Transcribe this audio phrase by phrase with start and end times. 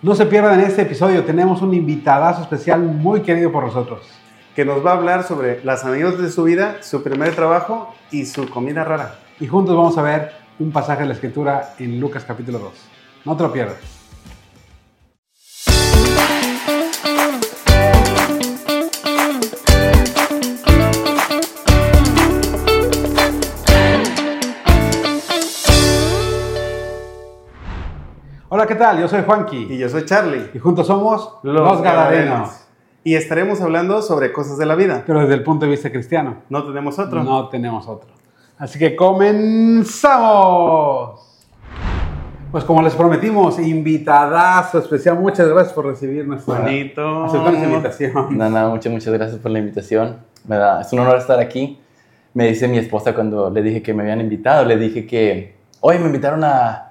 [0.00, 4.08] No se pierdan este episodio, tenemos un invitadazo especial muy querido por nosotros.
[4.54, 8.24] Que nos va a hablar sobre las anécdotas de su vida, su primer trabajo y
[8.24, 9.18] su comida rara.
[9.40, 12.72] Y juntos vamos a ver un pasaje de la escritura en Lucas capítulo 2.
[13.24, 13.97] No te lo pierdas.
[28.58, 28.98] Hola, ¿qué tal?
[28.98, 29.68] Yo soy Juanqui.
[29.70, 30.50] Y yo soy Charlie.
[30.52, 32.66] Y juntos somos Los, Gadarenos.
[33.04, 35.04] Y estaremos hablando sobre cosas de la vida.
[35.06, 36.38] Pero desde el punto de vista cristiano.
[36.48, 37.22] No tenemos otro.
[37.22, 38.08] No tenemos otro.
[38.58, 40.10] Así que comenzamos.
[42.50, 45.20] Pues como les prometimos, invitadazo especial.
[45.20, 47.26] Muchas gracias por recibir nuestra Bonito.
[47.26, 48.36] aceptar nuestra invitación.
[48.36, 50.16] No, no, muchas, muchas gracias por la invitación.
[50.48, 51.78] Me da, es un honor estar aquí.
[52.34, 56.00] Me dice mi esposa cuando le dije que me habían invitado, le dije que hoy
[56.00, 56.87] me invitaron a,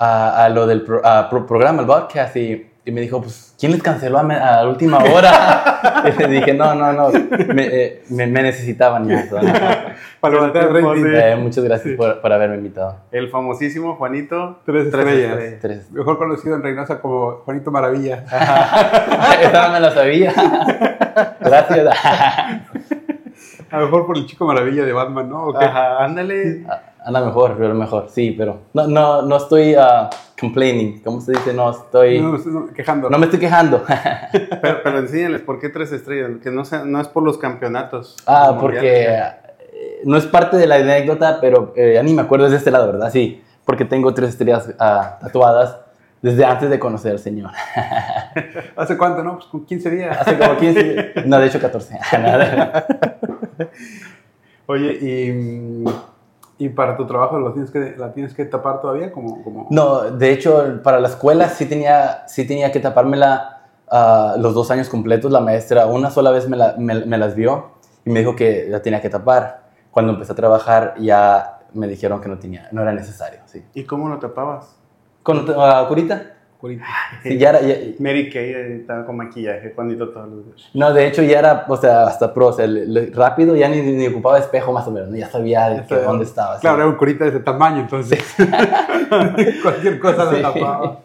[0.00, 3.54] a, a lo del pro- a pro- programa, el podcast, y, y me dijo, pues,
[3.60, 6.02] ¿quién les canceló a, me- a la última hora?
[6.18, 7.10] y le dije, no, no, no,
[7.54, 9.08] me, eh, me, me necesitaban.
[9.08, 9.52] y eso, ¿no?
[10.20, 11.02] Para levantar el rating.
[11.04, 11.10] Sí.
[11.14, 11.96] Eh, muchas gracias Sí.
[11.96, 12.96] por, por haberme invitado.
[13.12, 14.58] El famosísimo Juanito.
[14.66, 15.38] Tres estrellas.
[15.60, 15.90] Tres.
[15.92, 18.24] Mejor conocido en Reynosa como Juanito Maravilla.
[19.42, 20.32] Esta no me lo sabía.
[21.40, 21.86] Gracias.
[23.70, 25.56] A lo mejor por el chico Maravilla de Batman, ¿no?
[25.56, 26.64] Ajá, ándale.
[27.04, 31.54] Anda mejor, pero mejor, sí, pero no, no, no estoy ah, complaining, ¿cómo se dice?
[31.54, 33.08] No estoy, No, no, quejando.
[33.08, 33.82] no me estoy quejando.
[34.62, 36.30] Pero, pero enséñales, ¿por qué tres estrellas?
[36.42, 38.16] Que no, sea- no es por los campeonatos.
[38.26, 39.22] ah, porque eh,
[40.04, 42.70] no es parte de la anécdota, pero eh, ya ni me acuerdo es de este
[42.70, 43.10] lado, ¿verdad?
[43.10, 45.78] Sí, porque tengo tres estrellas ah, tatuadas
[46.22, 47.50] desde antes de conocer al Señor.
[48.76, 49.36] ¿Hace cuánto, no?
[49.36, 50.18] Pues con 15 días.
[50.20, 51.98] Hace como 15, no, de hecho 14.
[52.12, 52.86] Nada.
[54.66, 55.84] Oye, y,
[56.60, 59.42] y para tu trabajo lo tienes que, la tienes que tapar todavía como...
[59.42, 59.66] como...
[59.70, 64.70] No, de hecho, para la escuela sí tenía, sí tenía que tapármela ah, los dos
[64.70, 65.32] años completos.
[65.32, 67.70] La maestra una sola vez me, la- me- me las vio
[68.04, 69.62] y me dijo que la tenía que tapar.
[69.90, 73.40] Cuando empecé a trabajar ya me dijeron que no, tenía, no era necesario.
[73.46, 73.64] Sí.
[73.74, 74.76] ¿Y cómo lo tapabas?
[75.22, 76.34] ¿Con ah, curita?
[76.60, 76.84] Curita.
[77.22, 78.50] Sí, ya era, ya- Mary Kay
[78.80, 80.70] estaba con maquillaje, Juanito todos los días.
[80.74, 83.68] no, de hecho ya era, o sea, hasta pro, o sea, le- le- rápido, ya
[83.68, 85.16] ni, ni ocupaba espejo más o menos, ¿no?
[85.16, 86.58] ya sabía de que dónde estaba.
[86.60, 88.22] Claro, era un curita de ese tamaño, entonces.
[89.62, 90.36] Cualquier cosa Sí.
[90.36, 91.00] lo tapaba.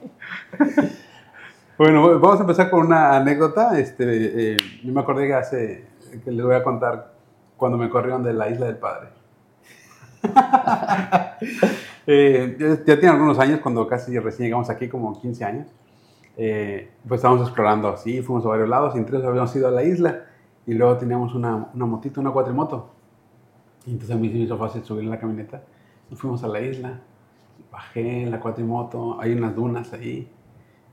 [1.77, 3.77] Bueno, vamos a empezar con una anécdota.
[3.77, 5.85] Este, eh, yo me acordé que hace,
[6.23, 7.11] que les voy a contar
[7.57, 9.09] cuando me corrieron de la isla del padre.
[12.07, 12.55] Eh,
[12.85, 15.67] ya, tiene algunos años, cuando casi recién llegamos aquí, como 15 años.
[16.37, 19.71] eh, pues estábamos explorando así, fuimos a varios lados y entre ellos habíamos ido a
[19.71, 20.25] la isla
[20.67, 22.91] y luego teníamos una, una motito, una cuatrimoto.
[23.85, 25.63] Y entonces a mí se me hizo fácil subir en la camioneta.
[26.11, 26.99] Y fuimos a la isla,
[27.71, 30.31] bajé en la cuatrimoto, hay unas dunas ahí,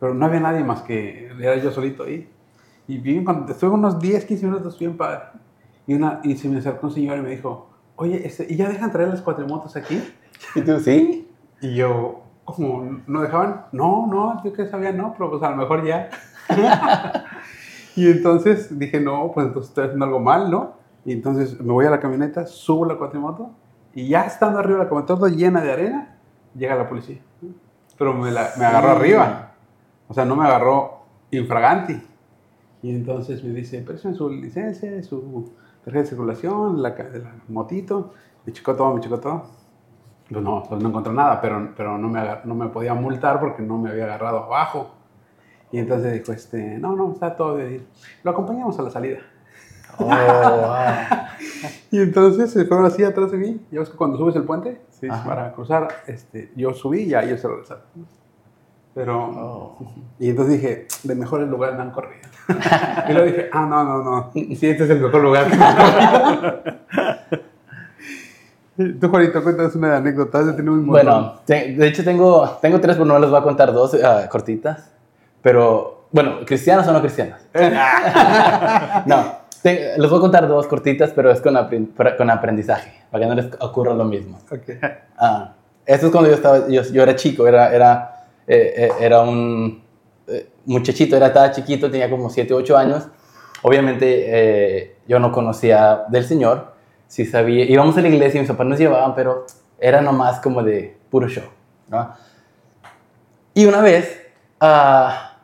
[0.01, 2.29] pero no había nadie más que era yo solito ahí.
[2.89, 5.25] Y bien, cuando estuve unos 10, 15 minutos bien padre.
[5.87, 8.69] Y, una, y se me acercó un señor y me dijo, oye, este, ¿y ya
[8.69, 10.03] dejan traer las cuatrimotos aquí?
[10.55, 11.29] ¿Y tú sí?
[11.61, 13.01] Y yo, ¿cómo?
[13.07, 13.67] ¿No dejaban?
[13.73, 16.11] No, no, yo que sabía, no, pero pues a lo mejor ya.
[17.97, 20.75] y entonces dije, no, pues entonces estoy haciendo algo mal, ¿no?
[21.05, 23.51] Y entonces me voy a la camioneta, subo la cuatrimoto
[23.95, 26.17] y ya estando arriba de la camioneta, llena de arena,
[26.57, 27.19] llega la policía.
[27.99, 29.53] Pero me, la- me agarró arriba.
[30.09, 32.01] O sea, no me agarró infraganti.
[32.83, 35.53] Y entonces me dice, préstame su licencia, su
[35.85, 38.15] tarjeta de circulación, la, la motito.
[38.45, 39.45] Me checó todo, me checó todo.
[40.29, 43.63] Pues no, pues no encontró nada, pero, pero no, me no me podía multar porque
[43.63, 44.95] no me había agarrado abajo.
[45.71, 47.87] Y entonces dijo, este, no, no, está todo bien.
[48.23, 49.21] Lo acompañamos a la salida.
[49.99, 50.13] Oh, wow.
[51.91, 53.67] Y entonces se fueron así atrás de mí.
[53.71, 57.23] Ya ves que cuando subes el puente, Sí, para cruzar, este, yo subí y ya
[57.23, 57.83] ellos se regresaron.
[58.95, 59.79] Pero, Oh.
[60.19, 62.29] y entonces dije, de mejores lugares me han corrido.
[63.09, 65.65] y luego dije, ah, no, no, no, sí, este es el mejor lugar que me
[65.65, 66.63] han corrido.
[69.01, 70.39] Tú, Juanito, cuéntanos una anécdota.
[70.39, 70.87] Has un.
[70.87, 74.27] Bueno, te- de hecho tengo, tengo tres, pero no les voy a contar dos ah,
[74.31, 74.91] cortitas.
[75.43, 77.47] Pero, bueno, ¿cristianas o no cristianas?
[79.07, 79.25] no,
[79.63, 81.55] te- les voy a contar dos cortitas, pero es con,
[82.17, 84.39] con aprendizaje, para que no les ocurra lo mismo.
[84.51, 84.71] Ok.
[85.19, 85.53] Ah,
[85.85, 88.12] esto es cuando yo, estaba, yo, yo era chico, era, era,
[88.53, 89.83] eh, eh, era un
[90.27, 93.09] eh, muchachito, era, estaba chiquito, tenía como 7, 8 años.
[93.63, 96.75] Obviamente yo no conocía del Señor,
[97.07, 99.47] sí sabía, íbamos a la iglesia y mis papás nos llevaban, pero
[99.79, 101.45] era nomás como de puro show.
[101.89, 102.13] ¿no?
[103.55, 104.21] Y una vez,
[104.61, 105.39] ah,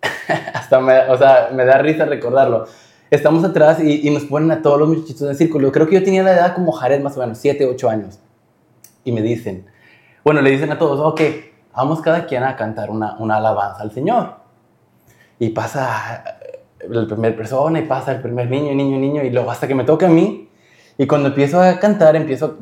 [0.54, 2.66] hasta me, o sea, me da risa recordarlo.
[3.10, 5.70] Estamos atrás y, y nos ponen a todos los muchachitos en círculo.
[5.70, 8.20] Creo que yo tenía la edad como Jared, más o menos, 7, 8 años.
[9.04, 9.66] Y me dicen,
[10.24, 11.20] bueno, le dicen a todos, ok,
[11.74, 14.34] vamos cada quien a cantar una, una alabanza al Señor.
[15.38, 16.24] Y pasa
[16.88, 19.84] la primera persona y pasa el primer niño, niño, niño, y luego hasta que me
[19.84, 20.48] toca a mí.
[20.98, 22.58] Y cuando empiezo a cantar, empiezo...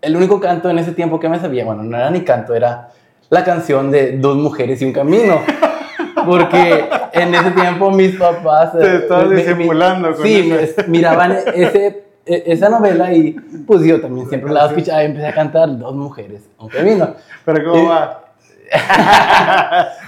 [0.00, 2.88] El único canto en ese tiempo que me sabía, bueno, no era ni canto, era
[3.30, 5.36] la canción de Dos mujeres y un camino.
[6.26, 8.72] Porque en ese tiempo mis papás...
[8.72, 10.82] Te estabas eh, me- disimulando con Sí, eso.
[10.88, 13.32] miraban ese, e- esa novela y
[13.66, 17.14] pues yo también siempre la escuchaba y empecé a cantar Dos mujeres, un camino.
[17.44, 18.18] Pero ¿cómo Y- va?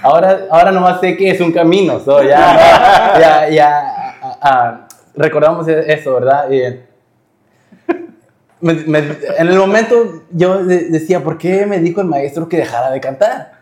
[0.01, 3.83] Ahora, ahora nomás sé que es un camino, so, ya, ya, ya,
[4.21, 6.49] ah, ah, recordamos eso, ¿verdad?
[6.51, 6.61] Y,
[8.61, 8.99] me- me-
[9.37, 12.99] en el momento yo de- decía, ¿por qué me dijo el maestro que dejara de
[12.99, 13.53] cantar?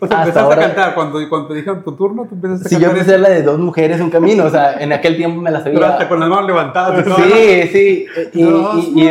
[0.00, 0.94] O sea, empezaste ahora- a cantar.
[0.94, 2.98] Cuando, cuando te dijeron tu turno, tú empezaste a Si yo cantar.
[2.98, 5.76] empecé la de dos mujeres, un camino, o sea, en aquel tiempo me la Pero
[5.78, 6.08] hasta sabía.
[6.08, 7.04] con las manos levantadas.
[7.16, 8.06] Sí, sí.
[8.34, 9.08] Y, Dos y- y-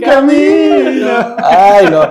[0.00, 1.08] camino.
[1.42, 2.02] Ay, no.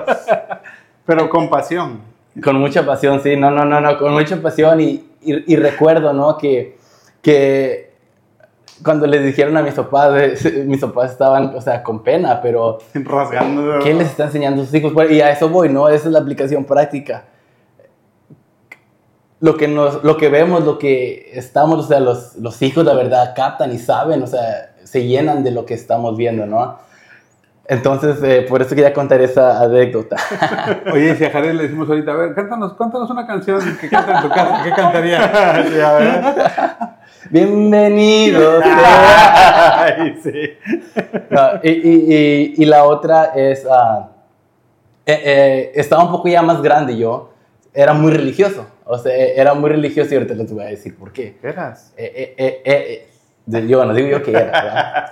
[1.06, 2.01] Pero con pasión.
[2.44, 6.13] Con mucha pasión, sí, no, no, no, no, con mucha pasión y, y- y recuerdo,
[6.13, 6.38] ¿no?
[6.38, 6.77] Que,
[7.21, 7.89] que
[8.83, 10.13] cuando les dijeron a mis papás,
[10.66, 13.80] mis papás estaban, o sea, con pena, pero Rasgando.
[13.83, 14.94] ¿qué les está enseñando a sus hijos?
[15.10, 15.89] Y a eso voy, ¿no?
[15.89, 17.25] Esa es la aplicación práctica.
[19.42, 22.94] Lo que, nos, lo que vemos, lo que estamos, o sea, los, los hijos, la
[22.94, 26.77] verdad, captan y saben, o sea, se llenan de lo que estamos viendo, ¿no?
[27.69, 30.16] Entonces, eh, por eso quería contar esa anécdota.
[30.92, 34.16] Oye, si a Jared le decimos ahorita, a ver, cántanos, cántanos una canción que canta
[34.18, 35.31] en tu casa, ¿qué cantaría?
[35.77, 36.25] Ya ves.
[37.30, 38.63] Bienvenidos.
[38.63, 39.83] sea.
[40.00, 40.57] Ay, sí.
[41.30, 43.63] No, y, y- y- y la otra es,
[45.06, 47.33] eh, eh, estaba un poco ya más grande yo,
[47.72, 51.12] era muy religioso, o sea, era muy religioso y ahorita les voy a decir por
[51.12, 51.38] qué.
[51.44, 51.94] ¿Eras?
[51.98, 53.07] Eh,
[53.45, 55.12] yo no digo yo que era, ¿verdad?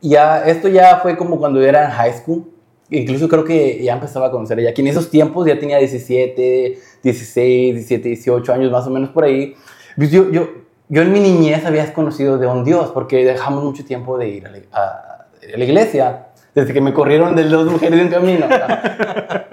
[0.00, 2.44] Ya, esto ya fue como cuando yo era en high school,
[2.90, 6.78] incluso creo que ya empezaba a conocer ella, que en esos tiempos ya tenía 17,
[7.02, 9.54] 16, 17, 18 años más o menos por ahí.
[9.96, 10.48] Pues yo, yo,
[10.88, 14.46] yo en mi niñez había conocido de un Dios, porque dejamos mucho tiempo de ir
[14.46, 15.26] a la, a
[15.56, 18.46] la iglesia, desde que me corrieron de dos mujeres de un camino.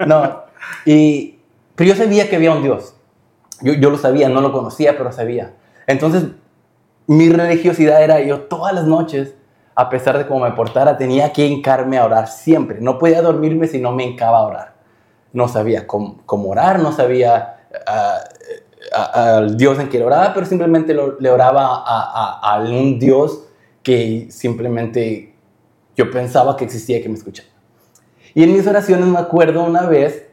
[0.06, 0.42] No,
[0.84, 1.38] y,
[1.74, 2.94] pero yo sabía que había un Dios.
[3.62, 5.54] Yo, yo lo sabía, no lo conocía, pero sabía.
[5.86, 6.24] Entonces,
[7.06, 9.34] mi religiosidad era yo todas las noches,
[9.74, 12.78] a pesar de cómo me portara, tenía que hincarme a orar siempre.
[12.80, 14.74] No podía dormirme si no me hincaba a orar.
[15.32, 17.56] No sabía cómo, cómo orar, no sabía
[17.86, 18.18] ah,
[18.94, 22.60] a- al Dios en que le oraba, pero simplemente lo- le oraba a, a- a
[22.60, 23.44] un Dios
[23.82, 25.34] que simplemente
[25.96, 27.48] yo pensaba que existía y que me escuchaba.
[28.34, 30.26] Y en mis oraciones me acuerdo una vez,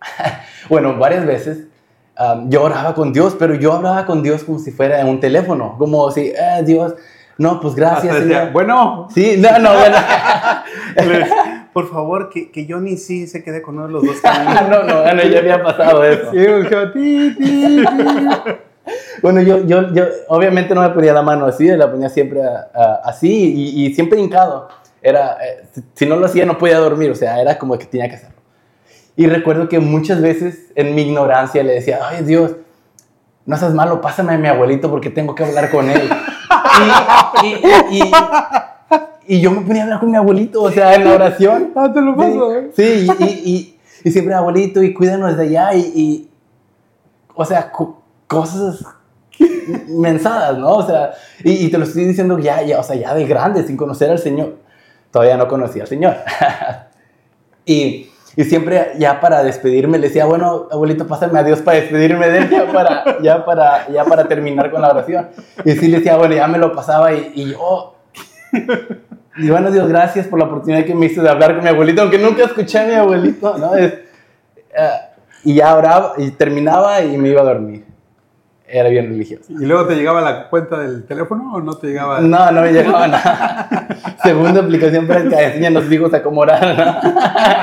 [0.68, 1.66] bueno, varias veces,
[2.48, 6.10] yo oraba con Dios, pero yo hablaba con Dios como si fuera un teléfono, como
[6.12, 6.94] si, eh, Dios,
[7.38, 9.96] no, pues gracias, bueno, Sí, no, no, bueno.
[11.72, 14.16] Por favor, que, que Johnny sí se quede con uno de los dos
[14.70, 16.30] no, no, bueno, ya había pasado eso.
[16.30, 16.46] sí,
[16.92, 17.84] ti, ti.
[19.22, 22.68] Bueno, yo, yo, yo obviamente no me ponía la mano así, la ponía siempre ah,
[22.74, 24.68] ah, así y, y siempre hincado.
[25.00, 25.64] Era, eh,
[25.94, 28.36] si no lo hacía no podía dormir, o sea, era como que tenía que hacerlo.
[29.16, 32.56] Y recuerdo que muchas veces en mi ignorancia le decía, ay Dios,
[33.46, 36.10] no seas malo, pásame a mi abuelito porque tengo que hablar con él.
[37.42, 38.12] Y, y- y-
[39.26, 41.72] y yo me ponía a hablar con mi abuelito, o sea, en la oración.
[41.76, 42.70] Ah, te lo paso, ¿eh?
[42.76, 46.28] Sí, y, y, siempre abuelito, y cuídanos de allá, y,
[47.34, 48.84] o sea, co- cosas
[49.88, 50.68] mensadas, ¿no?
[50.72, 51.12] O sea,
[51.42, 54.10] y, y te lo estoy diciendo ya, ya, o sea, ya de grande, sin conocer
[54.10, 54.56] al Señor.
[55.10, 56.16] Todavía no conocía al Señor.
[57.64, 62.28] y, y siempre ya para despedirme le decía, bueno, abuelito, pásame a Dios para despedirme
[62.28, 65.28] de él, ya para, ya para, ya para terminar con la oración.
[65.64, 67.96] Y sí le decía, bueno, ya me lo pasaba y, y yo...
[69.36, 72.02] Y bueno, Dios, gracias por la oportunidad que me hizo de hablar con mi abuelito,
[72.02, 73.74] aunque nunca escuché a mi abuelito, ¿no?
[73.74, 74.90] Es, eh,
[75.42, 77.84] y ya oraba, y terminaba y me iba a dormir.
[78.76, 79.52] Era bien religioso.
[79.52, 82.18] ¿Y luego te llegaba la cuenta del teléfono o no te llegaba?
[82.20, 83.68] No, no me llegaba nada.
[84.24, 86.76] Segunda aplicación práctica, enseña a los hijos a cómo orar.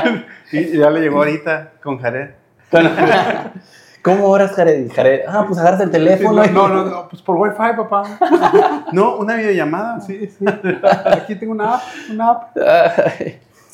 [0.06, 0.22] ¿no?
[0.54, 2.30] Y ya le llegó ahorita con Jared.
[4.02, 4.90] ¿Cómo oras, Jared?
[4.96, 6.42] Jared, ah, pues agarras el Sí, teléfono.
[6.42, 8.04] no, y- no, no, no, pues por wifi, papá.
[8.94, 10.00] No, una videollamada.
[10.02, 10.46] Sí, sí.
[11.12, 12.58] Aquí tengo una app, una app.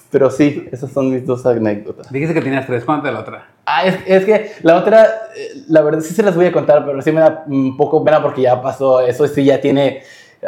[0.09, 2.09] Pero sí, esas son mis dos anécdotas.
[2.11, 3.45] Dijiste que tenías tres, ¿cuánto de la otra?
[3.65, 5.03] Ah, es, es que la otra,
[5.35, 8.03] eh, la verdad sí se las voy a contar, pero sí me da un poco
[8.03, 10.03] pena porque ya pasó, eso sí ya tiene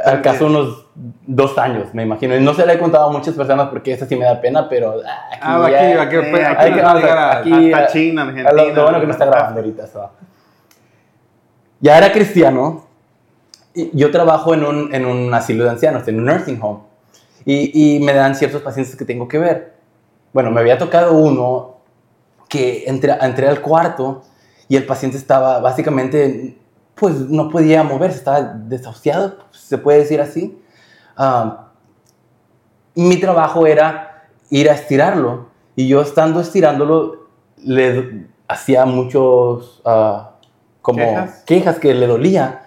[0.05, 2.35] acaso unos dos años, me imagino.
[2.37, 4.69] Y no se la he contado a muchas personas porque esa sí me da pena,
[4.69, 7.87] pero ah, aquí Ah, aquí, ya- aquí, eh, aquí, a llegar a- aquí- Hasta a-
[7.87, 8.71] China, lo, Argentina.
[8.75, 9.87] lo bueno que no está grabando ahorita.
[9.87, 10.09] so.
[11.81, 12.85] Ya era cristiano.
[13.75, 16.79] y yo trabajo en un, en un asilo de ancianos, en un nursing home.
[17.45, 19.73] Y, y me dan ciertos pacientes que tengo que ver.
[20.33, 21.77] bueno, me había tocado uno
[22.47, 24.23] que entré, entré al cuarto
[24.67, 26.57] y el paciente estaba básicamente,
[26.95, 30.61] pues no podía moverse, estaba desahuciado, se puede decir así.
[31.17, 31.69] Ah,
[32.95, 37.27] mi trabajo era ir a estirarlo y yo estando estirándolo
[37.57, 40.31] le hacía muchos ah,
[40.81, 41.43] como ¿Quejas?
[41.45, 42.63] quejas que le dolía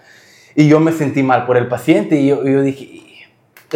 [0.55, 3.02] y yo me sentí mal por el paciente y yo, y yo dije,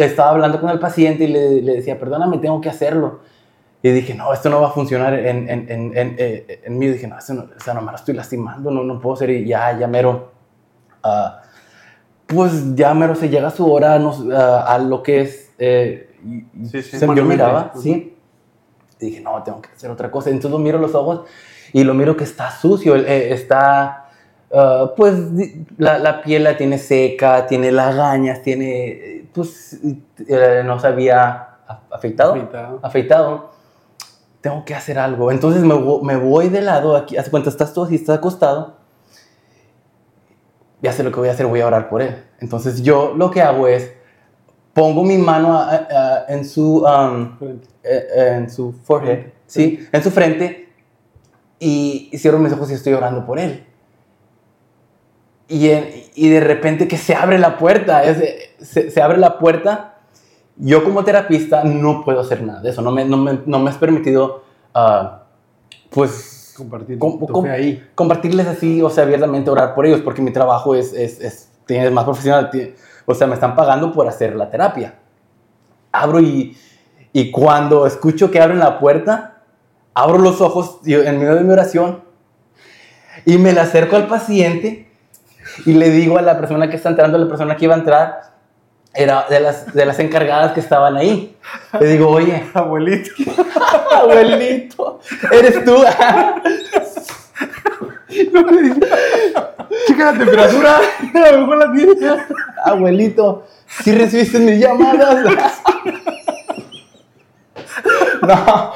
[0.05, 3.19] estaba hablando con el paciente y le, le decía, perdóname, tengo que hacerlo.
[3.83, 6.87] Y dije, no, esto no va a funcionar en, en, en, en, eh, en mí.
[6.87, 9.29] dije, no, esto no, o sea, nomás estoy lastimando, no, no puedo ser.
[9.29, 10.31] Y ya, ya mero,
[11.03, 11.41] ah,
[12.25, 15.51] pues ya mero se llega su hora no, ah, a lo que es.
[15.59, 16.03] eh,
[16.71, 16.97] Sí, sí.
[16.97, 18.17] se- yo miraba, sí.
[18.99, 20.29] Y dije, no, tengo que hacer otra cosa.
[20.31, 21.21] Entonces lo miro a los ojos
[21.71, 24.09] y lo miro que está sucio, eh, está.
[24.51, 25.13] ah, pues
[25.77, 29.26] la, la piel la tiene seca, tiene lagañas, tiene.
[29.37, 29.79] Pues
[30.27, 31.49] eh, no se había
[31.91, 32.79] afeitado Afeitado.
[32.81, 33.51] afeitado,
[34.41, 35.31] tengo que hacer algo.
[35.31, 38.77] Entonces me, vo- me voy de lado, aquí, hace cuenta, estás tú así, estás acostado.
[40.81, 42.23] Ya sé lo que voy a hacer, voy a orar por él.
[42.39, 43.93] Entonces yo lo que hago es,
[44.73, 47.67] pongo mi mano a- a- en su, um, Frente.
[47.83, 49.87] eh, eh, en su forehead, ¿sí?
[49.91, 50.73] En su frente,
[51.59, 53.66] y, y cierro mis ojos y estoy orando por él.
[55.49, 59.37] Y, en- y de repente que se abre la puerta, es- se, se abre la
[59.39, 59.95] puerta.
[60.57, 63.69] Yo como terapista no puedo hacer nada de eso, no me, no me, no me
[63.69, 65.23] es permitido, ah,
[65.89, 67.83] pues, Compartir com- com- ahí.
[67.93, 71.91] compartirles así, o sea, abiertamente orar por ellos, porque mi trabajo es, es, es, es
[71.91, 72.49] más profesional,
[73.05, 74.95] o sea, me están pagando por hacer la terapia.
[75.91, 76.57] Abro y,
[77.13, 79.43] y cuando escucho que abren la puerta,
[79.93, 82.01] abro los ojos en medio de mi oración
[83.25, 84.86] y me le acerco al paciente
[85.65, 87.79] y le digo a la persona que está entrando, a la persona que iba a
[87.79, 88.21] entrar,
[88.93, 91.35] era de las, de las encargadas que estaban ahí.
[91.79, 93.11] Le digo, oye, Abuelito.
[93.93, 94.99] abuelito,
[95.31, 95.75] eres tú.
[99.87, 100.79] Checa la temperatura.
[101.13, 101.93] A lo mejor la tiene.
[102.63, 103.45] Abuelito,
[103.83, 105.61] si recibiste mis llamadas.
[108.19, 108.73] No.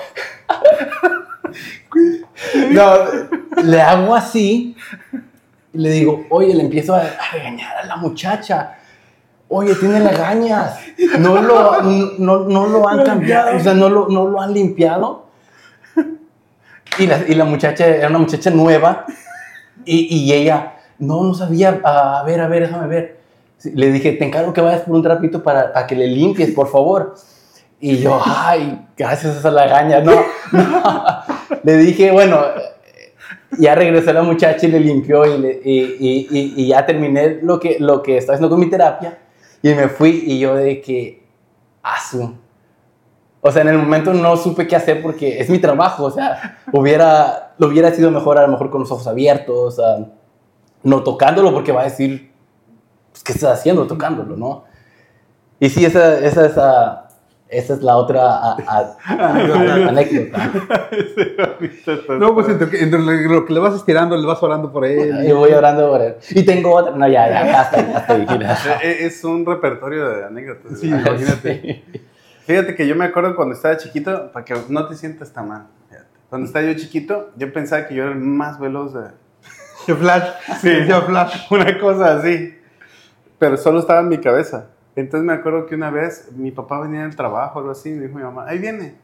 [2.70, 2.94] No,
[3.64, 4.78] le hago así
[5.74, 8.78] y le digo, oye, le empiezo a, a regañar a la muchacha.
[9.48, 10.80] Oye, tiene lagañas.
[11.20, 15.28] No lo, no, no lo han cambiado, o sea, no lo, no lo han limpiado.
[16.98, 19.06] Y la, y la muchacha era una muchacha nueva
[19.86, 23.20] y, y ella, no, no sabía, a ver, a ver, déjame ver.
[23.64, 26.70] Le dije, te encargo que vayas por un trapito para, para que le limpies, por
[26.70, 27.16] favor.
[27.80, 30.02] Y yo, ay, gracias a esa lagaña.
[30.02, 30.14] No,
[30.52, 30.94] no.
[31.64, 32.40] Le dije, bueno,
[33.60, 37.60] ya regresó la muchacha y le limpió y, le- y, y- y- ya terminé lo
[37.60, 39.18] que, lo que estaba haciendo con mi terapia.
[39.62, 41.24] Y me fui y yo de que,
[41.84, 42.34] asu.
[43.42, 46.06] O sea, en el momento no supe qué hacer porque es mi trabajo.
[46.06, 50.06] O sea, hubiera, lo hubiera sido mejor a lo mejor con los ojos abiertos, ah,
[50.84, 52.32] no tocándolo porque va a decir,
[53.12, 54.64] pues, ¿qué estás haciendo tocándolo, no?
[55.60, 57.08] Y sí, esa, esa, esa,
[57.52, 60.52] esa es la otra a- a- a- anécdota.
[62.20, 65.26] No, pues entre, entre lo que le vas estirando, le vas orando por él.
[65.28, 66.16] Y voy orando por él.
[66.30, 66.96] Y tengo otra.
[66.96, 68.58] No, ya, ya, hasta hasta mira.
[68.84, 70.80] Eh, Es un repertorio de anécdotas.
[70.80, 71.84] Sí, imagínate.
[72.46, 75.68] Fíjate que yo me acuerdo cuando estaba chiquito, para que no te sientas tan mal.
[75.90, 76.08] fíjate.
[76.30, 79.02] Cuando estaba yo chiquito, yo pensaba que yo era el más veloz de...
[79.96, 80.30] Flash.
[80.62, 80.70] Sí.
[80.70, 81.48] Decía Flash.
[81.52, 82.56] Una cosa así.
[83.40, 84.68] Pero solo estaba en mi cabeza.
[84.96, 88.18] Entonces me acuerdo que una vez mi papá venía del trabajo algo así, me dijo
[88.18, 88.96] mi mamá, ahí viene.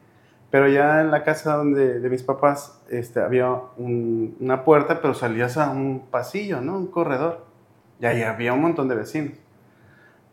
[0.50, 5.14] Pero ya en la casa donde, de mis papás este, había un- una puerta, pero
[5.14, 6.76] salías a un pasillo, ¿no?
[6.78, 7.44] Un corredor.
[8.00, 9.32] Y ahí había un montón de vecinos.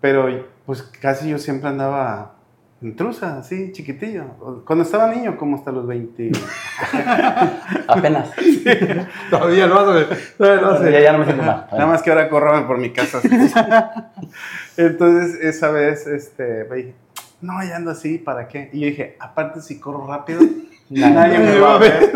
[0.02, 0.28] Pero
[0.66, 2.35] pues casi yo siempre andaba
[2.86, 4.64] intrusa, así, chiquitillo.
[4.66, 6.32] Cuando estaba niño, como hasta los 20.
[7.88, 8.32] Apenas.
[9.30, 10.16] Todavía no hace.
[10.38, 10.92] Todavía no hace.
[10.92, 11.68] Ya, ya no me siento mal.
[11.72, 13.22] Nada más que ahora corro por mi casa.
[14.78, 16.96] Entonces, esa vez, este, me dije,
[17.42, 18.70] no, ya ando así, ¿para qué?
[18.72, 20.42] Y yo dije, aparte, si corro rápido,
[20.90, 22.12] nadie me va a ver.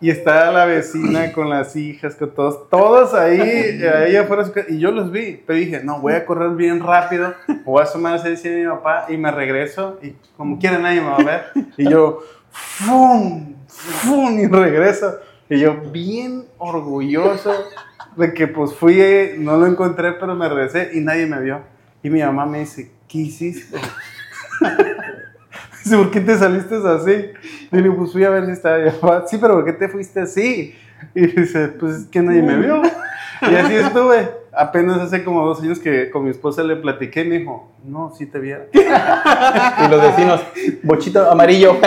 [0.00, 4.54] Y está la vecina con las hijas, con todos, todos ahí, ahí afuera, de su
[4.54, 7.32] casa, y yo los vi, pero dije, no, voy a correr bien rápido,
[7.64, 11.00] voy a asomar a decir a mi papá, y me regreso, y como quiera nadie
[11.00, 11.44] me va a ver,
[11.78, 13.54] y yo, ¡fum!
[13.66, 14.38] ¡fum!
[14.38, 17.54] y regreso, y yo bien orgulloso
[18.16, 19.00] de que pues fui,
[19.38, 21.62] no lo encontré, pero me regresé, y nadie me vio,
[22.02, 23.78] y mi mamá me dice, ¿qué hiciste?
[25.84, 27.30] Dice, ¿por qué te saliste así?
[27.70, 29.24] Y le digo, pues fui a ver si estaba mi papá.
[29.28, 30.74] Sí, pero ¿por qué te fuiste así?
[31.14, 32.80] Y dice, pues es que nadie me vio.
[33.42, 37.28] Y así estuve, Apenas hace como dos años que con mi esposa le platiqué y
[37.28, 38.66] me dijo, no, sí te viera.
[38.72, 40.40] Y los vecinos,
[40.84, 41.76] bochito amarillo.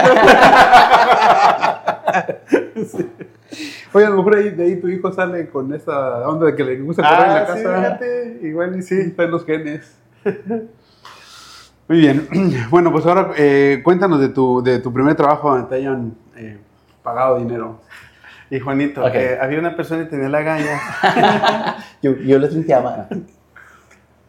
[3.94, 6.64] Oye, a lo mejor ahí, de ahí tu hijo sale con esa onda de que
[6.64, 7.78] le gusta correr en la Ah, sí, casa.
[7.78, 8.96] fíjate, igual y sí.
[9.00, 9.98] Está en los genes.
[11.88, 12.28] Muy bien.
[12.70, 16.58] Bueno, pues ahora eh, cuéntanos de tu, de tu primer trabajo donde te hayan eh,
[17.04, 17.80] pagado dinero.
[18.50, 19.12] Y Juanito, Ok.
[19.14, 20.80] eh, había una persona y tenía la gaña.
[22.02, 23.08] Yo, yo les limpiaba.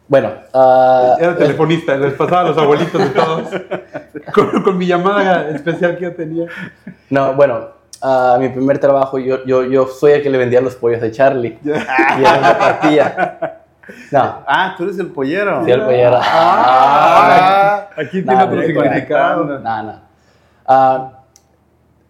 [0.07, 3.47] Bueno, ah, Era telefonista, les pasaba a los abuelitos de todos.
[4.33, 6.47] Con, con mi llamada especial que yo tenía.
[7.09, 7.69] no, bueno,
[8.01, 11.11] ah, mi primer trabajo, yo, yo, yo soy el que le vendía los pollos de
[11.11, 11.57] Charlie.
[11.63, 13.58] Y él repartía.
[14.11, 15.63] No, Ah, tú eres el pollero.
[15.65, 16.19] sí, el pollero.
[16.21, 19.43] Ah, Aquí No, tiene otro significado.
[19.59, 19.99] No, no.
[20.67, 21.11] Ah,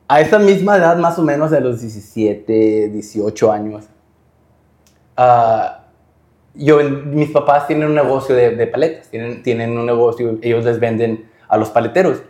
[0.08, 3.86] a esa misma edad, más o menos, de los 17, 18 años,
[5.18, 5.82] ah,
[6.56, 10.80] yo, mis papás tienen un negocio de, de paletas, tienen, tienen un negocio, ellos les
[10.80, 12.22] venden a los paleteros.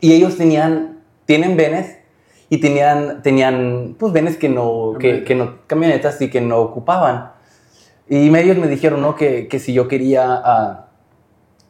[0.00, 1.98] Y ellos tenían, tienen venes
[2.48, 7.31] y tenían, tenían pues, venes que no, que, que no, camionetas y que no ocupaban.
[8.08, 9.14] Y ellos me dijeron, ¿no?
[9.14, 10.88] Que, que si yo quería ah,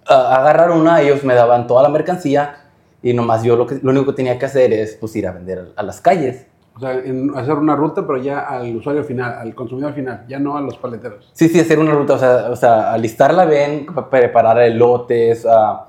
[0.07, 2.57] ah, agarrar una, ellos me daban toda la mercancía
[3.03, 5.33] y nomás yo lo, que, lo único que tenía que hacer es pues ir a
[5.33, 6.47] vender a las calles.
[6.75, 10.39] O sea, en hacer una ruta, pero ya al usuario final, al consumidor final, ya
[10.39, 11.31] no a los paleteros.
[11.35, 15.89] Sí, sí, hacer una ruta, o sea, o sea alistar la ven, preparar elotes, ah,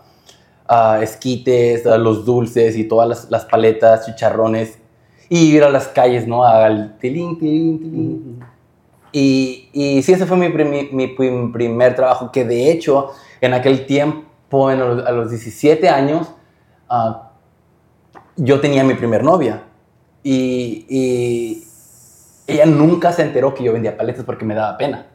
[0.67, 4.77] ah, esquites, ah, los dulces y todas las, las paletas, chicharrones,
[5.29, 6.43] y ir a las calles, ¿no?
[6.43, 8.39] Al tilín, tilín, tilín.
[9.13, 10.49] Y, y sí, ese fue mi,
[10.91, 15.87] mi prim- primer trabajo, que de hecho, en aquel tiempo, en los- a los 17
[15.89, 16.31] años,
[16.89, 17.31] ah,
[18.35, 19.63] yo tenía mi primer novia.
[20.23, 21.63] Y, y
[22.47, 25.07] ella nunca se enteró que yo vendía paletas porque me daba pena.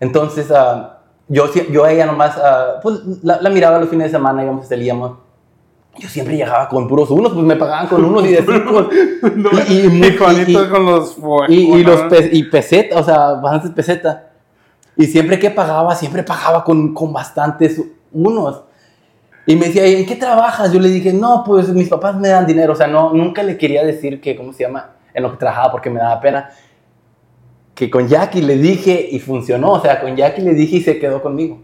[0.00, 4.18] Entonces, ah, yo, yo a ella nomás, ah, pues la, la miraba los fines de
[4.18, 5.18] semana, íbamos, salíamos.
[5.98, 8.88] Yo siempre llegaba con puros unos, pues me pagaban con unos y de cinco.
[9.68, 11.16] y, y, mu- Y Juanito y- con los...
[11.48, 14.18] y, y los pe- y pesetas, o sea, bastantes pesetas.
[14.96, 17.80] Y siempre que pagaba, siempre pagaba con, con bastantes
[18.12, 18.62] unos.
[19.46, 20.72] Y me decía, ¿y en qué trabajas?
[20.72, 22.72] Yo le dije, no, pues mis papás me dan dinero.
[22.72, 24.90] O sea, no, nunca le quería decir que, ¿cómo se llama?
[25.14, 26.50] En lo que trabajaba porque me daba pena.
[27.74, 29.72] Que con Jackie le dije y funcionó.
[29.72, 31.58] O sea, con Jackie le dije y se quedó conmigo.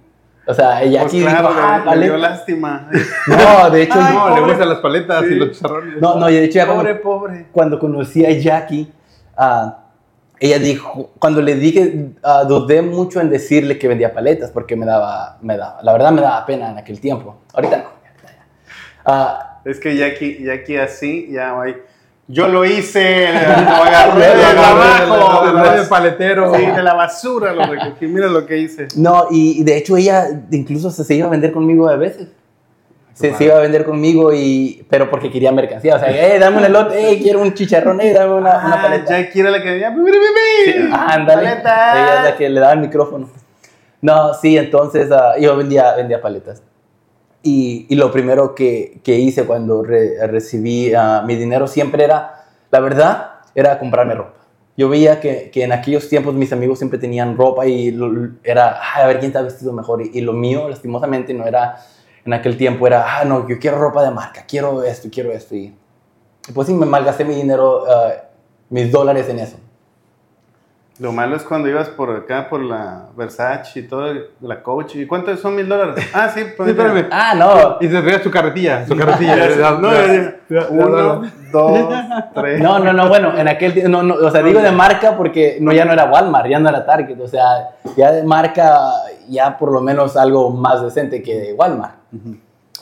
[0.47, 2.29] O sea, Pues Jackie claro, dijo, ah, le, le dio paleta".
[2.31, 2.89] lástima.
[3.29, 4.53] No, de hecho, Ay, no, yo- le pobre.
[4.53, 5.33] gustan las paletas Sí.
[5.33, 6.01] y los chicharrones.
[6.01, 7.47] no, no, y de hecho ya cuando- Pobre, pobre.
[7.53, 8.93] cuando conocí a Jackie,
[9.37, 9.79] ah,
[10.41, 14.85] ella dijo, cuando le dije, ah, dudé mucho en decirle que vendía paletas porque me
[14.85, 17.37] daba, me daba, la verdad me daba pena en aquel tiempo.
[17.55, 17.85] Ahorita no.
[19.05, 21.77] Ah, Es que Jackie, Jackie así, ya hay.
[22.29, 23.39] Yo lo hice, lo
[23.85, 26.55] agarré del abajo, radio paletero.
[26.55, 28.07] Sí, de la basura lo recogí.
[28.07, 28.89] Mira lo que hice.
[28.97, 32.29] no, y, y de hecho ella incluso se, se iba a vender conmigo a veces.
[33.13, 33.45] Se, se padre.
[33.45, 35.97] iba a vender conmigo, y, pero porque quería mercancía.
[35.97, 38.83] O sea, eh, dame un elote, eh, quiero un chicharrón, eh, dame una, una Ah,
[38.83, 39.21] paleta.
[39.21, 40.89] Jackie era la que decía, "Pi, pi, pi, pi".
[40.91, 41.43] Ah, ándale.
[41.43, 41.93] Paleta.
[42.03, 43.29] Ella es la que le daba el micrófono.
[44.01, 46.63] No, sí, entonces ah, yo vendía, vendía paletas.
[47.43, 52.45] Y, y lo primero que, que hice cuando re- recibí ah, mi dinero siempre era,
[52.71, 54.35] la verdad, era comprarme ropa.
[54.77, 58.79] Yo veía que, que en aquellos tiempos mis amigos siempre tenían ropa y lo- era,
[58.95, 60.03] "Ay, a ver quién está vestido mejor.
[60.03, 61.77] Y, y lo mío, lastimosamente, no era,
[62.25, 65.57] en aquel tiempo era, ah, no, yo quiero ropa de marca, quiero esto, quiero esto.
[65.57, 65.75] Y
[66.55, 68.13] pues sí, me malgasté mi dinero, ah,
[68.71, 69.57] mis dólares en eso.
[70.99, 74.95] Lo malo es cuando ibas por acá, por la Versace y todo, la Coach.
[74.97, 75.95] ¿Y cuántos son mil dólares?
[76.15, 76.69] Ah, sí, pues.
[76.71, 77.09] Sí, espérame.
[77.11, 79.37] Ah, no, Y se traía su carretilla, su carretilla.
[79.81, 81.89] No, ya, Uno, dos,
[82.35, 82.61] tres.
[82.61, 85.57] No, no, no, bueno, en aquel tiempo, no, no, o sea, digo de marca porque
[85.61, 88.79] no, ya no era Walmart, ya no era Target, o sea, ya de marca,
[89.29, 91.95] ya por lo menos algo más decente que de Walmart.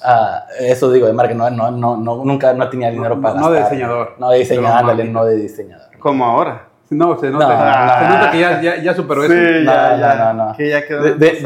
[0.03, 3.39] Ah, eso digo de marca, no, no, no, no, nunca no tenía dinero No, para
[3.41, 3.77] no de gastar.
[3.79, 4.15] diseñador.
[4.19, 5.87] No de diseñador, ándale, no de diseñador.
[5.99, 6.67] Como ahora.
[6.91, 7.47] No, se nota.
[7.47, 8.15] No, se no.
[8.17, 9.65] nota que ya, ya, ya superó Sí, eso.
[9.65, 10.15] ya, No, ya.
[10.15, 10.57] no, no, no.
[10.57, 11.43] Que ya quedó De-.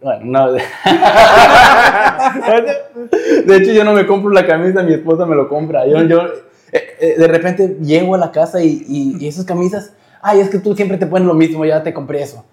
[0.00, 0.52] Bueno, no.
[0.52, 0.60] De...
[3.46, 5.86] de hecho, yo no me compro la camisa, mi esposa me lo compra.
[5.86, 6.22] Yo, yo
[6.72, 10.50] eh, eh, de repente llego a la casa y, y, y esas camisas, ay, es
[10.50, 12.44] que tú siempre te pones lo mismo, ya te compré eso.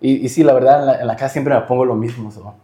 [0.00, 2.30] Y, y sí, la verdad, en la, en la casa siempre me pongo lo mismo.
[2.30, 2.54] So.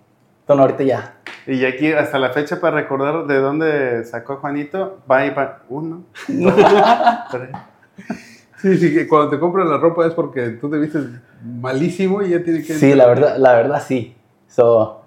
[0.40, 1.14] Entonces, ahorita ya.
[1.46, 5.58] Y aquí, hasta la fecha, para recordar de dónde sacó Juanito, va y va.
[5.68, 6.54] Uno, dos,
[7.30, 7.50] tres.
[8.64, 11.04] Sí, sí, que cuando te compras la ropa es porque tú te vistes
[11.44, 12.72] malísimo y ya tiene que...
[12.72, 14.16] Sí, la verdad, la verdad, sí.
[14.48, 15.02] So,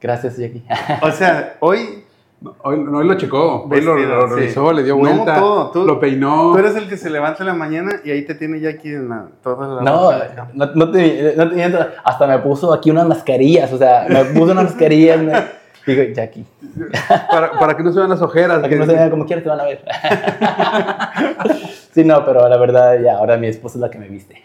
[0.00, 0.64] gracias, Jackie.
[1.02, 2.02] O sea, hoy
[2.40, 4.34] No, hoy, no, hoy lo checó, hoy lo, lo sí.
[4.34, 6.50] revisó, le dio No, vuelta, todo, tú- lo peinó.
[6.52, 8.88] Tú eres el que se levanta en la mañana y ahí te tiene ya aquí
[8.88, 10.10] en la, toda la No,
[10.54, 14.50] no, no te, no te- hasta me puso aquí unas mascarillas, o sea, me puso
[14.50, 15.20] unas mascarillas.
[15.22, 15.32] Me,
[15.86, 16.44] digo, Jackie,
[17.30, 18.58] para, para que no se vean las ojeras.
[18.58, 19.84] para que no se vean como quieras, te van a ver.
[21.92, 24.42] sí, no, pero la verdad, ya, ahora mi esposa es la que me viste.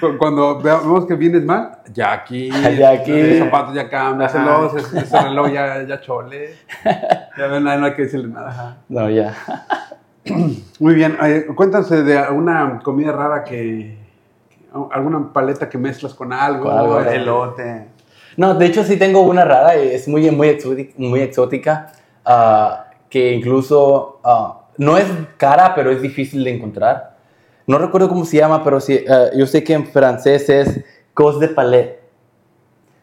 [0.00, 2.50] Cu- Cuando vemos que vienes mal, Ya aquí.
[2.50, 6.54] los zapatos ya cambian, ese, ese, reloj ya, ya chole.
[7.36, 8.78] Ya ven, no hay que decirle nada.
[8.88, 9.34] No, ya.
[10.80, 13.98] Muy bien, eh, cuéntanos de alguna comida rara que,
[14.92, 16.64] alguna paleta que mezclas con algo.
[16.64, 17.93] Con algo, Elote.
[18.36, 21.92] No, de hecho sí tengo una rara, es muy, muy exótica,
[22.24, 27.16] ah, que incluso ah, no es cara, pero es difícil de encontrar.
[27.66, 31.38] No recuerdo cómo se llama, pero sí, ah, yo sé que en francés es cos
[31.38, 31.90] de palais.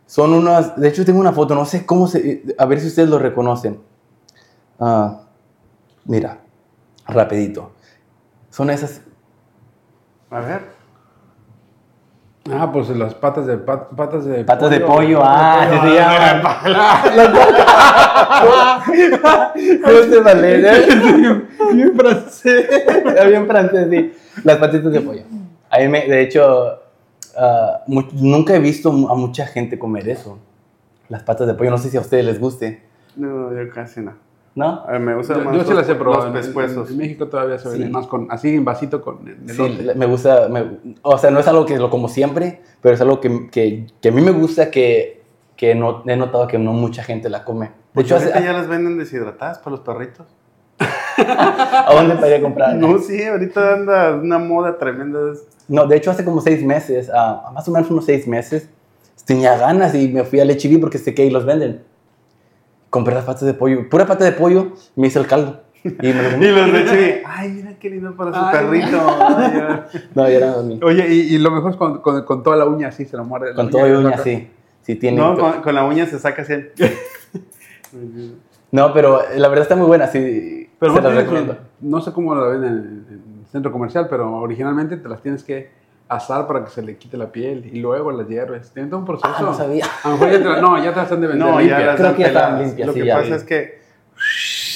[0.06, 3.08] Son unas, de hecho tengo una foto, no sé cómo se, a ver si ustedes
[3.10, 3.80] lo reconocen.
[6.04, 6.40] Mira,
[7.08, 7.72] rapidito.
[8.50, 9.02] Son esas,
[10.30, 10.81] A ver.
[12.50, 15.96] Ah, pues las patas de pat- patas de patas de pollo, ah, Patas de se
[15.96, 16.62] llama.
[20.24, 21.42] Palais, ¿eh?
[21.74, 22.70] Bien francés.
[23.28, 24.14] Bien francés, sí.
[24.44, 25.22] Las patitas de pollo.
[25.70, 26.80] A mí me, de hecho,
[27.88, 30.40] mu- nunca he visto a mucha gente comer eso.
[31.10, 31.70] Las patas de pollo.
[31.72, 32.84] No sé si a ustedes les guste.
[33.16, 34.14] No, yo casi no.
[34.54, 34.86] ¿No?
[34.86, 36.26] Ver, me gustan Yo, más yo sí los- las he probado.
[36.26, 36.90] Los En, pescuezos.
[36.92, 37.94] en México todavía se venden Sí.
[37.94, 40.50] más con, así en vasito con el Sí, me gusta.
[40.50, 43.88] me- o sea, no es algo que lo como siempre, pero es algo que, que,
[44.02, 45.22] que a mí me gusta que,
[45.56, 47.68] que no, he notado que no mucha gente la come.
[47.68, 50.28] De Pues hecho, hace- ahorita ya las venden deshidratadas para los perritos.
[51.18, 52.76] ¿a dónde para ir a comprar?
[52.76, 55.20] No, sí, ahorita anda una moda tremenda.
[55.68, 58.68] No, de hecho hace como seis meses, ah, más o menos unos seis meses,
[59.26, 61.84] tenía ganas y me fui al HB porque sé que ahí los venden.
[62.92, 65.64] Compré las patas de pollo, pura pata de pollo, me hice el caldo.
[65.84, 66.46] Y me lo comí.
[66.48, 68.52] Y los ay, mira qué lindo para su Ay.
[68.54, 68.98] perrito.
[69.20, 70.02] Ay.
[70.14, 70.80] No, ya era mío.
[70.84, 73.24] Oye, y, y lo mejor es con, con, con toda la uña así, se lo
[73.26, 73.50] muerde.
[73.50, 74.24] la Con todo y le uña, saca.
[74.24, 74.48] sí.
[74.84, 75.18] Sí tiene.
[75.18, 76.54] No, No, con, con la uña se saca así.
[78.94, 80.70] pero la verdad está muy buena, sí.
[80.80, 81.58] Pero se no, las recomiendo.
[81.82, 85.22] no sé cómo la ven en el, en el centro comercial, pero originalmente te las
[85.22, 85.70] tienes que
[86.16, 88.72] asar para que se le quite la piel y luego las hierves.
[88.72, 89.34] Tiene todo un proceso.
[89.36, 89.86] Ah, no sabía.
[90.04, 91.60] A lo mejor ya te la- no, ya te las han de vender No, ya
[91.62, 91.86] limpias.
[91.86, 92.62] las Creo que ya peladas.
[92.62, 93.16] limpias, Lo sí, que ya.
[93.18, 93.82] pasa es que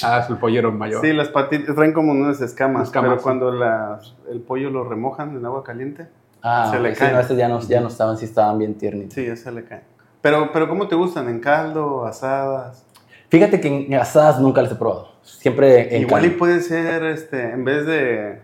[0.04, 1.02] Ah, es el pollero mayor.
[1.02, 3.24] sí, las patitas traen como unas escamas, Escamas, pero sí.
[3.24, 6.08] cuando las- el pollo lo remojan en agua caliente,
[6.48, 7.14] Ah, Se le sí, caen.
[7.14, 9.14] no, estos ya no, ya no estaban, sí estaban bien tiernitos.
[9.16, 9.82] sí, ya se le cae.
[10.22, 11.28] Pero, pero ¿cómo te gustan?
[11.28, 12.86] ¿En caldo, asadas?
[13.30, 15.10] Fíjate que en asadas nunca las he probado.
[15.24, 16.40] Siempre en Igual y caldo.
[16.40, 18.42] puede ser, este, en vez de,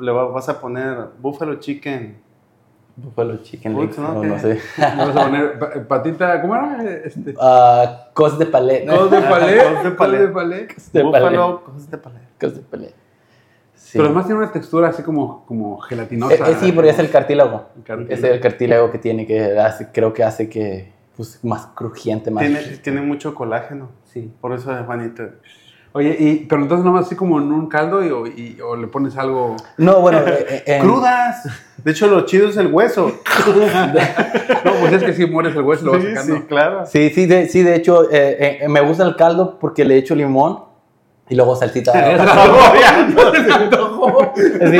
[0.00, 2.18] le va- vas a poner buffalo chicken.
[2.96, 4.24] Buffalo chicken legs, ¿no?
[4.24, 4.58] no, sé.
[4.78, 6.82] Vamos a poner pa- patita, ¿cómo era?
[7.04, 8.84] Este, Ah, cos de palé.
[8.86, 9.56] Cos de palé.
[9.58, 10.18] Cos de palé.
[10.18, 10.66] cos de palé.
[10.66, 11.04] Cos de palé.
[11.04, 12.18] Búfalo, cosas de palé.
[12.40, 12.94] Cos de palé.
[13.74, 13.92] Sí.
[13.96, 16.34] Pero además tiene una textura así como, como gelatinosa.
[16.34, 17.66] Eh, eh, sí, porque es el cartílago.
[17.76, 18.12] El cartílago.
[18.14, 22.44] Es el cartílago que tiene que hace, creo que hace que pues, más crujiente, más.
[22.44, 24.30] Tiene, tiene mucho colágeno, Sí.
[24.40, 25.22] por eso es Juanito.
[25.98, 28.86] Oye, y, pero entonces nomás así como en un caldo y, o, y- o le
[28.86, 29.56] pones algo...
[29.78, 31.42] No, bueno, eh, eh, en- ¡Crudas!
[31.82, 33.10] De hecho, lo chido es el hueso.
[34.64, 36.36] No, pues es que si mueres el hueso lo vas sí, sacando.
[36.36, 36.86] sí, claro.
[36.86, 40.14] Sí, sí, de, sí, de hecho, eh, eh, me gusta el caldo porque le echo
[40.14, 40.60] limón
[41.28, 41.92] y luego salsita.
[44.36, 44.78] Sí.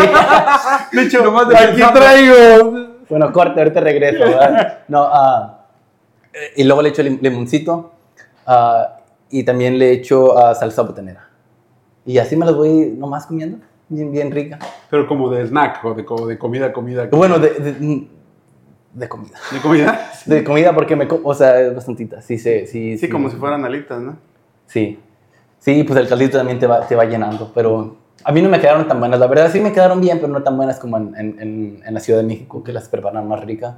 [0.96, 2.72] De hecho, Nomás de aquí traigo.
[3.09, 4.18] Bueno, corte, ahorita regreso.
[4.24, 4.78] ¿verdad?
[4.88, 5.64] No, ah,
[6.33, 7.92] eh, y luego le echo lim- limoncito
[8.46, 8.97] ah,
[9.31, 11.29] y también le echo ah, salsa botanera.
[12.05, 14.59] Y así me las voy nomás comiendo, bien, bien rica.
[14.91, 17.07] Pero como de snack o de, co- de comida, comida.
[17.12, 18.09] Bueno, de, de,
[18.95, 19.37] de comida.
[19.53, 20.11] ¿De comida?
[20.27, 21.07] De comida porque me...
[21.25, 22.21] O sea, es bastantita.
[22.23, 22.99] Sí, sí, sí.
[22.99, 24.17] Sí, como si fueran alitas, ¿no?
[24.67, 24.99] Sí.
[25.59, 28.61] Sí, pues el caldito también te va, te va llenando, pero a mí no me
[28.61, 29.19] quedaron tan buenas.
[29.21, 31.95] La verdad sí me quedaron bien, pero no tan buenas como en, en- en- en
[31.95, 33.77] la Ciudad de México, que las preparan más ricas.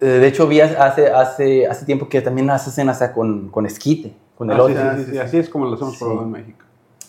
[0.00, 3.64] Eh, de hecho, vi hace, hace, hace tiempo que también las hacen hasta con, con
[3.66, 4.74] esquite, con Ah, elote.
[4.74, 6.58] sí, sí, sí, sí, así es como los hemos probado en México.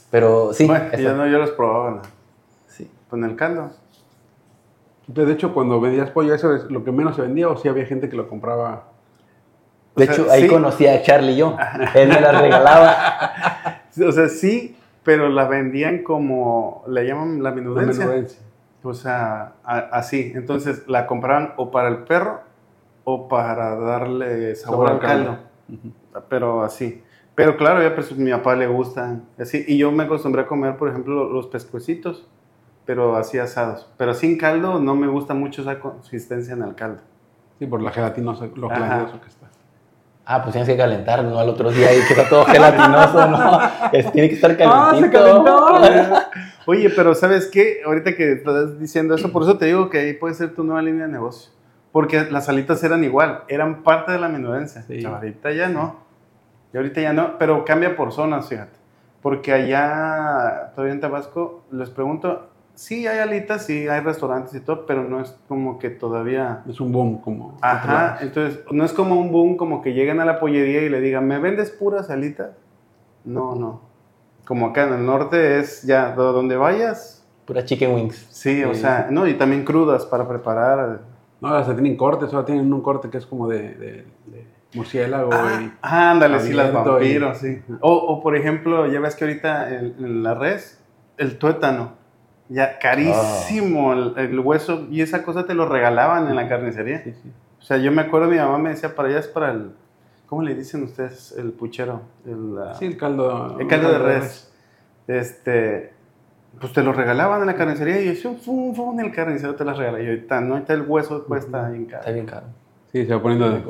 [0.09, 2.01] Pero sí, bueno, yo, no, yo los probaba
[3.09, 3.71] con el caldo.
[5.07, 7.85] De hecho, cuando vendías pollo, eso es lo que menos se vendía, o sí había
[7.85, 8.83] gente que lo compraba.
[9.95, 10.47] De O sea, hecho, ahí sí.
[10.49, 11.55] conocí a Charlie y yo.
[11.95, 13.81] Él me las regalaba.
[14.05, 18.05] O sea, sí, pero la vendían como, le llaman la La menudencia.
[18.05, 18.39] menudencia.
[18.83, 20.33] O sea, a- así.
[20.35, 22.41] Entonces, la compraban o para el perro
[23.09, 25.37] o para darle sabor, Sabor al al caldo.
[25.69, 26.25] caldo.
[26.27, 27.01] Pero así.
[27.35, 29.23] Pero claro, ya pues a mi papá le gustan.
[29.39, 29.63] Así.
[29.65, 32.27] Y yo me acostumbré a comer, por ejemplo, los pescuecitos,
[32.85, 33.87] pero así asados.
[33.95, 36.99] Pero sin caldo no me gusta mucho esa consistencia en el caldo.
[37.59, 38.75] Sí, por la gelatinosa, lo Ajá.
[38.75, 39.47] gelatinoso que está.
[40.25, 41.39] Ah, pues tienes que calentar, ¿no?
[41.39, 43.59] Al otro día y que está todo gelatinoso, ¿no?
[43.93, 45.23] Es- tiene que estar Ah, se calentito.
[45.23, 46.17] calentó.
[46.65, 47.77] Oye, pero ¿sabes qué?
[47.85, 50.81] Ahorita que estás diciendo eso, por eso te digo que ahí puede ser tu nueva
[50.81, 51.51] línea de negocio.
[51.97, 54.83] Porque las alitas eran igual, eran parte de la menudencia.
[54.83, 55.03] Sí.
[55.03, 55.95] Ahorita ya no.
[56.71, 58.77] Y ahorita ya no, pero cambia por zonas, fíjate.
[59.23, 64.85] Porque allá, todavía en Tabasco, les pregunto, sí hay alitas, sí hay restaurantes y todo,
[64.85, 66.61] pero no es como que todavía...
[66.69, 67.57] Es un boom como...
[67.61, 71.01] Ajá, entonces no es como un boom, como que lleguen a la pollería y le
[71.01, 72.51] digan, ¿me vendes puras alitas?
[73.25, 73.81] No, no.
[74.45, 78.27] Como acá en el norte es ya, do- donde vayas, Pura chicken wings.
[78.29, 78.81] sí, o Sí.
[78.81, 80.99] sea, no, y también crudas para preparar.
[81.41, 85.29] No, hasta tienen cortes, ahora tienen un corte que es como de, de- de murciélago
[85.31, 85.71] y...
[85.81, 87.61] Ah, ándale, sí, las abierto y- vampiros, sí.
[87.81, 90.79] O, o, por ejemplo, ya ves que ahorita en, en la res,
[91.17, 91.93] el tuétano,
[92.49, 97.03] ya carísimo el, el hueso, y esa cosa te lo regalaban en la carnicería.
[97.03, 97.31] Sí, sí.
[97.59, 99.71] O sea, yo me acuerdo, mi mamá me decía, para allá es para el,
[100.27, 101.33] ¿cómo le dicen ustedes?
[101.37, 102.01] El puchero.
[102.25, 103.57] El, ah, Sí, el caldo...
[103.59, 104.51] el caldo de res.
[105.07, 105.93] Este,
[106.59, 109.77] pues te lo regalaban en la carnicería y yo, fum, fum, el carnicero te las
[109.77, 110.01] regala.
[110.01, 112.13] Y ahorita, no, ahorita el hueso cuesta bien Está caro.
[112.13, 112.47] bien caro.
[112.91, 113.63] Sí, se va poniendo de,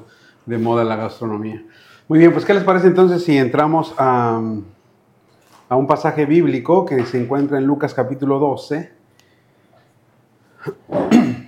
[0.45, 1.63] de moda la gastronomía.
[2.07, 4.41] Muy bien, pues ¿qué les parece entonces si entramos a,
[5.69, 8.91] a un pasaje bíblico que se encuentra en Lucas capítulo 12,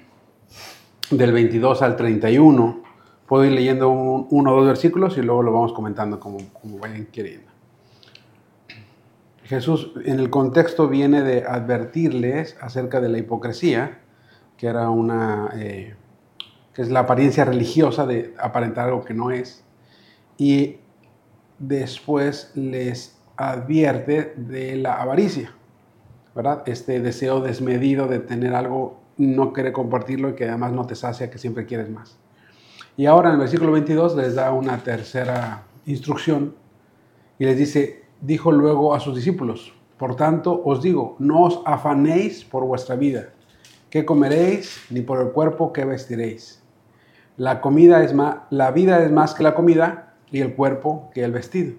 [1.11, 2.83] del 22 al 31?
[3.27, 6.79] Puedo ir leyendo un- uno o dos versículos y luego lo vamos comentando como, como
[6.79, 7.49] vayan queriendo.
[9.49, 13.97] Jesús en el contexto viene de advertirles acerca de la hipocresía,
[14.57, 15.49] que era una...
[15.55, 15.95] eh,
[16.71, 19.65] que es la apariencia religiosa de aparentar algo que no es,
[20.37, 20.77] y
[21.57, 25.51] después les advierte de la avaricia,
[26.35, 26.61] ¿verdad?
[26.67, 31.31] Este deseo desmedido de tener algo, no querer compartirlo y que además no te sacia,
[31.31, 32.19] que siempre quieres más.
[32.97, 36.53] Y ahora en el versículo 22 les da una tercera instrucción
[37.39, 42.43] y les dice, dijo luego a sus discípulos, por tanto os digo, no os afanéis
[42.45, 43.29] por vuestra vida,
[43.89, 46.63] qué comeréis, ni por el cuerpo qué vestiréis.
[47.37, 51.23] La comida es más, la vida es más que la comida y el cuerpo que
[51.23, 51.75] el vestido.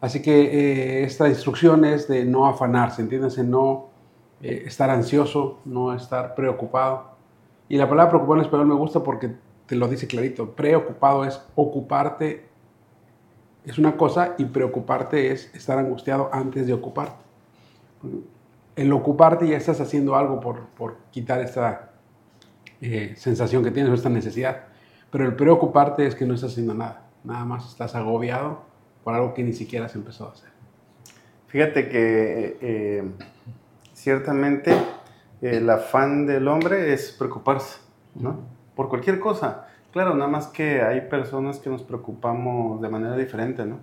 [0.00, 3.88] Así que eh, esta instrucción es de no afanarse, entiéndase, no
[4.42, 7.12] eh, estar ansioso, no estar preocupado.
[7.70, 9.34] Y la palabra preocupado en español me gusta porque
[9.66, 10.50] te lo dice clarito.
[10.50, 12.46] Preocupado es ocuparte,
[13.64, 17.24] es una cosa, y preocuparte es estar angustiado antes de ocuparte.
[18.76, 21.92] El ocuparte ya estás haciendo algo por, por quitar esta
[22.80, 24.64] eh, sensación que tienes o esta necesidad.
[25.10, 27.06] Pero el preocuparte es que no estás haciendo nada.
[27.22, 28.62] Nada más estás agobiado
[29.02, 30.50] por algo que ni siquiera has empezado a hacer.
[31.46, 33.04] Fíjate que eh,
[33.92, 34.74] ciertamente
[35.40, 37.78] el afán del hombre es preocuparse,
[38.14, 38.40] ¿no?
[38.74, 39.68] Por cualquier cosa.
[39.94, 43.78] Claro, nada más que hay personas que nos preocupamos de manera diferente, ¿no?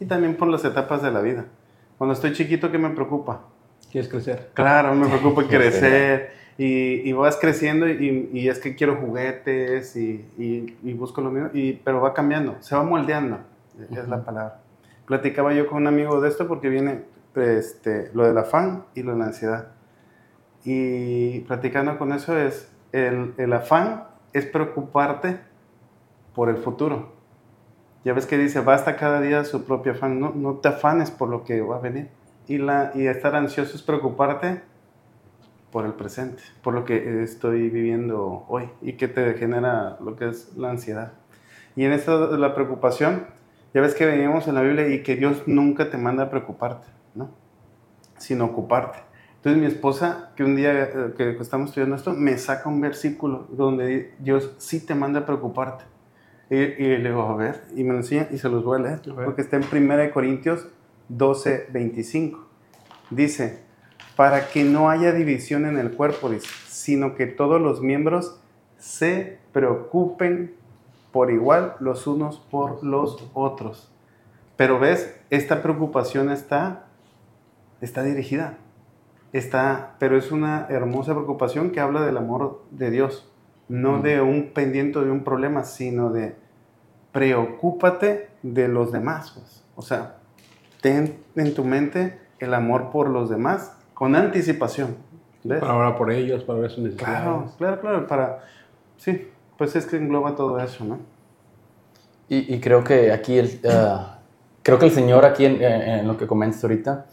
[0.00, 1.44] Y también por las etapas de la vida.
[1.98, 3.42] Cuando estoy chiquito, ¿qué me preocupa?
[3.92, 4.52] ¿Quieres crecer?
[4.54, 10.26] Claro, me preocupa crecer y, y vas creciendo y, y es que quiero juguetes y,
[10.38, 13.40] y- y busco lo mío, y, pero va cambiando, se va moldeando,
[13.90, 14.60] es la palabra.
[15.04, 17.02] Platicaba yo con un amigo de esto porque viene
[17.36, 19.68] este, lo del afán y lo de la ansiedad.
[20.64, 25.38] Y platicando con eso es, el, el afán es preocuparte
[26.34, 27.12] por el futuro.
[28.04, 31.28] Ya ves que dice, basta cada día su propio afán, no, no te afanes por
[31.28, 32.08] lo que va a venir.
[32.48, 34.62] Y, la, y estar ansioso es preocuparte
[35.70, 40.28] por el presente, por lo que estoy viviendo hoy y que te genera lo que
[40.28, 41.12] es la ansiedad.
[41.76, 43.26] Y en esto la preocupación,
[43.72, 46.88] ya ves que veníamos en la Biblia y que Dios nunca te manda a preocuparte,
[47.14, 47.30] ¿no?
[48.18, 48.98] Sino ocuparte.
[49.36, 53.46] Entonces mi esposa, que un día eh, que estamos estudiando esto, me saca un versículo
[53.50, 55.84] donde Dios sí te manda a preocuparte.
[56.50, 58.82] Y, y le digo, a ver, y me lo enseña y se los voy a
[58.82, 60.66] leer, A porque está en 1 Corintios
[61.08, 62.46] 12, 25.
[63.10, 63.62] Dice,
[64.16, 68.40] para que no haya división en el cuerpo, dice, sino que todos los miembros
[68.78, 70.54] se preocupen
[71.12, 73.92] por igual los unos por los otros.
[74.56, 76.86] Pero ves, esta preocupación está,
[77.80, 78.58] está dirigida.
[79.32, 83.30] Está, pero es una hermosa preocupación que habla del amor de Dios,
[83.68, 84.02] no Mm.
[84.02, 86.34] de un pendiente de un problema, sino de
[87.12, 89.32] preocúpate de los demás.
[89.32, 89.62] pues.
[89.76, 90.16] O sea,
[90.80, 94.96] ten en tu mente el amor por los demás con anticipación.
[95.42, 95.60] ¿Ves?
[95.60, 97.22] Para orar por ellos, para ver sus necesidades.
[97.22, 98.40] Claro, claro, claro, para...
[98.98, 100.98] Sí, pues es que engloba todo eso, ¿no?
[102.28, 104.18] Y, y creo que aquí, el, ah,
[104.62, 107.06] creo que el Señor aquí en, en- en lo que comentas ahorita,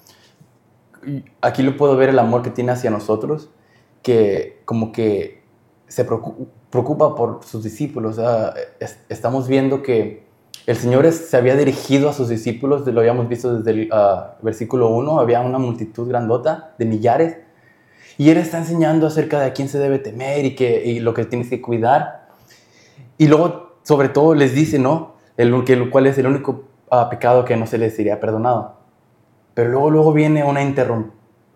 [1.42, 3.50] aquí lo puedo ver el amor que tiene hacia nosotros,
[4.04, 5.42] que como que
[5.88, 8.20] se preocu- preocupa por sus discípulos.
[8.20, 10.26] ah, es- estamos viendo que
[10.66, 14.90] El Señor se había dirigido a sus discípulos, lo habíamos visto desde el ah, versículo
[14.90, 17.38] 1, había una multitud grandota de millares,
[18.18, 21.14] y Él está enseñando acerca de a quién se debe temer y, que, y lo
[21.14, 22.28] que tienes que cuidar.
[23.18, 25.16] Y luego, sobre todo, les dice, ¿no?
[25.38, 28.76] El, que, cuál es el único ah, pecado que no se les sería perdonado.
[29.54, 30.60] Pero luego, luego viene una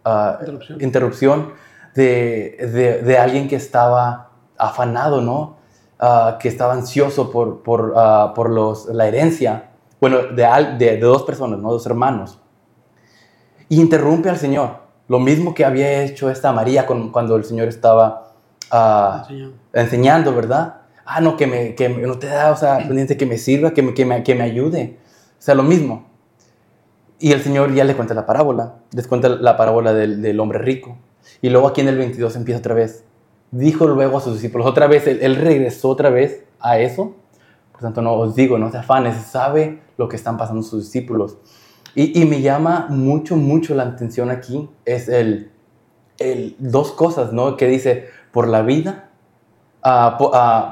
[0.05, 1.53] ah, interrupción, interrupción
[1.95, 4.30] de, de, de, alguien que estaba
[4.61, 5.61] afanado, ¿no?
[6.03, 9.69] Ah, que estaba ansioso por, por, ah, por los, la herencia,
[9.99, 11.71] bueno, de, de, dos personas, ¿no?
[11.71, 12.39] dos hermanos,
[13.69, 17.67] y interrumpe al Señor, lo mismo que había hecho esta María con, cuando el Señor
[17.67, 18.33] estaba
[18.71, 19.31] uh,
[19.73, 20.77] enseñando, ¿verdad?
[21.05, 23.83] Ah, no, que, me, que no te da, o sea, pendiente que me sirva, que
[23.83, 24.97] me, que me, que me ayude.
[25.37, 26.07] O sea, lo mismo.
[27.19, 30.57] Y el Señor ya le cuenta la parábola, les cuenta la parábola del, del hombre
[30.59, 30.97] rico.
[31.43, 33.03] Y luego aquí en el 22 empieza otra vez
[33.51, 37.15] dijo luego a sus discípulos, otra vez, él, regresó otra vez a eso.
[37.71, 41.37] Por tanto, no os digo, no se afanes, sabe lo que están pasando sus discípulos.
[41.93, 45.51] Y, me llama mucho, mucho la atención aquí, es el,
[46.19, 47.57] el dos cosas, ¿no?
[47.57, 49.09] Que dice, por la vida,
[49.83, 50.17] uh,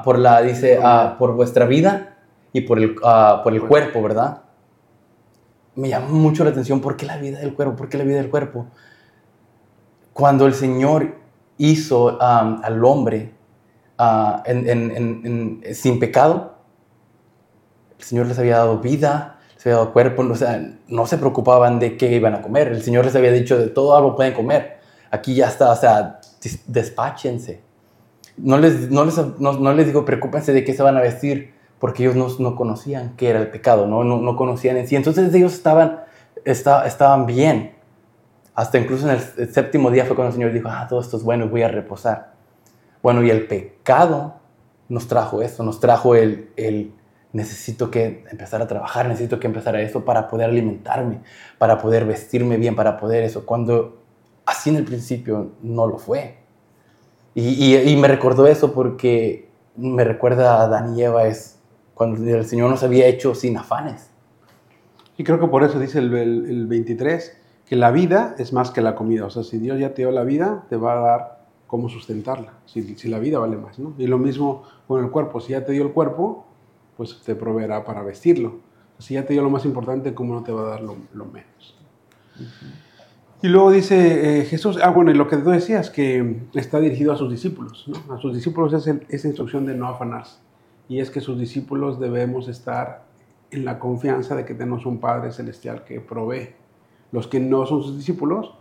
[0.02, 2.16] por, la, dice, uh, por vuestra vida
[2.54, 4.42] y por el, por el cuerpo, ¿verdad?
[5.74, 7.76] Me llama mucho la atención, ¿por qué la vida del cuerpo?
[7.76, 8.66] ¿Por qué la vida del cuerpo?
[10.14, 11.20] Cuando el Señor
[11.60, 13.34] hizo al hombre
[13.98, 14.42] ah,
[15.74, 16.54] sin pecado.
[17.98, 21.78] El Señor les había dado vida, les había dado cuerpo, o sea, no se preocupaban
[21.78, 22.68] de qué iban a comer.
[22.68, 24.78] El Señor les había dicho de todo algo pueden comer.
[25.10, 26.20] Aquí ya está, o sea,
[26.66, 27.60] despáchense.
[28.38, 32.04] No les, no les, no, les digo preocúpense de qué se van a vestir, porque
[32.04, 34.96] ellos no, no conocían qué era el pecado, no, no, no conocían en sí.
[34.96, 36.04] Entonces ellos estaban,
[36.46, 37.79] estaban bien.
[38.60, 41.22] Hasta incluso en el, séptimo día fue cuando el Señor dijo, ah, todo esto es
[41.22, 42.34] bueno, voy a reposar.
[43.02, 44.34] Bueno, y el pecado
[44.90, 46.92] nos trajo eso, nos trajo el, el
[47.32, 51.22] necesito que empezar a trabajar, necesito que empezar a eso para poder alimentarme,
[51.56, 54.02] para poder vestirme bien, para poder eso, cuando
[54.44, 56.36] así en el principio no lo fue.
[57.34, 61.58] Y, y, me recordó eso porque me recuerda a Adán y Eva, es
[61.94, 64.10] cuando el Señor nos había hecho sin afanes.
[65.16, 67.39] Y creo que por eso dice el, el, el 23,
[67.70, 69.26] que la vida es más que la comida.
[69.26, 72.54] O sea, si Dios ya te dio la vida, te va a dar cómo sustentarla,
[72.66, 73.78] si, la vida vale más.
[73.78, 73.94] ¿no?
[73.96, 75.40] Y lo mismo con el cuerpo.
[75.40, 76.48] Si ya te dio el cuerpo,
[76.96, 78.56] pues te proveerá para vestirlo.
[78.98, 81.78] Si ya te dio lo más importante, ¿cómo no te va a dar lo, menos?
[83.40, 87.12] Y luego dice eh, Jesús, ah, bueno, y lo que tú decías, que está dirigido
[87.12, 87.86] a sus discípulos.
[87.86, 88.12] ¿no?
[88.12, 90.40] A sus discípulos es esa instrucción de no afanarse.
[90.88, 93.04] Y es que sus discípulos debemos estar
[93.52, 96.58] en la confianza de que tenemos un Padre Celestial que provee
[97.12, 98.54] los que no son sus discípulos,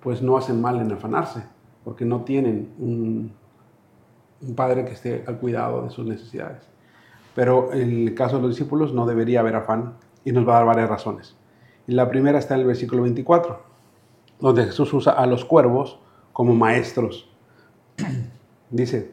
[0.00, 1.44] pues no hacen mal en afanarse,
[1.82, 3.32] porque no tienen un,
[4.54, 6.68] padre que esté al cuidado de sus necesidades.
[7.34, 10.56] Pero en el caso de los discípulos no debería haber afán y nos va a
[10.56, 11.34] dar varias razones.
[11.86, 13.62] La primera está en el versículo 24,
[14.40, 15.98] donde Jesús usa a los cuervos
[16.34, 17.30] como maestros.
[18.70, 19.12] Dice,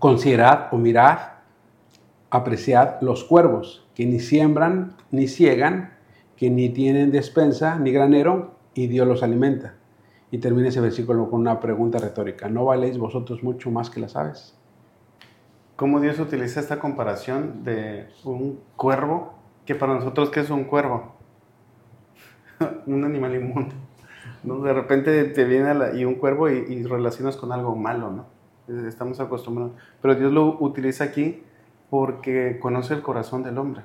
[0.00, 1.18] considerad o mirad,
[2.30, 5.97] apreciad los cuervos, que ni siembran ni ciegan,
[6.38, 9.74] que ni tienen despensa ni granero y Dios los alimenta.
[10.30, 12.48] Y termina ese versículo con una pregunta retórica.
[12.48, 14.56] ¿No valéis vosotros mucho más que las aves?
[15.74, 19.34] ¿Cómo Dios utiliza esta comparación de un cuervo?
[19.66, 21.14] Que para nosotros, ¿qué es un cuervo?
[22.86, 23.74] un animal inmundo.
[24.44, 24.60] ¿no?
[24.60, 28.86] De repente te viene y un cuervo y, y, relacionas con algo malo, ¿no?
[28.86, 29.72] Estamos acostumbrados.
[30.00, 31.42] Pero Dios lo utiliza aquí
[31.90, 33.82] porque conoce el corazón del hombre.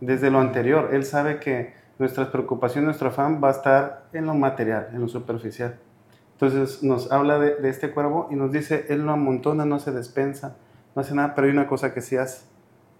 [0.00, 4.34] Desde lo anterior, Él sabe que nuestras preocupaciones, nuestro afán va a estar en lo
[4.34, 5.78] material, en lo superficial.
[6.32, 10.56] Entonces nos habla de, este cuervo y nos dice, Él lo amontona, no se despensa,
[10.94, 12.44] no hace nada, pero hay una cosa que sí hace,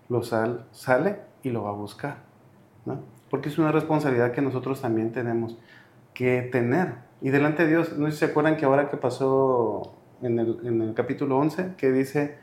[0.09, 2.19] lo sal, sale y lo va a buscar,
[3.29, 5.59] Porque es una responsabilidad que nosotros también tenemos
[6.15, 6.95] que tener.
[7.21, 10.93] Y delante de Dios, no sé si se acuerdan que ahora que pasó en el,
[10.95, 12.37] capítulo 11, que dice,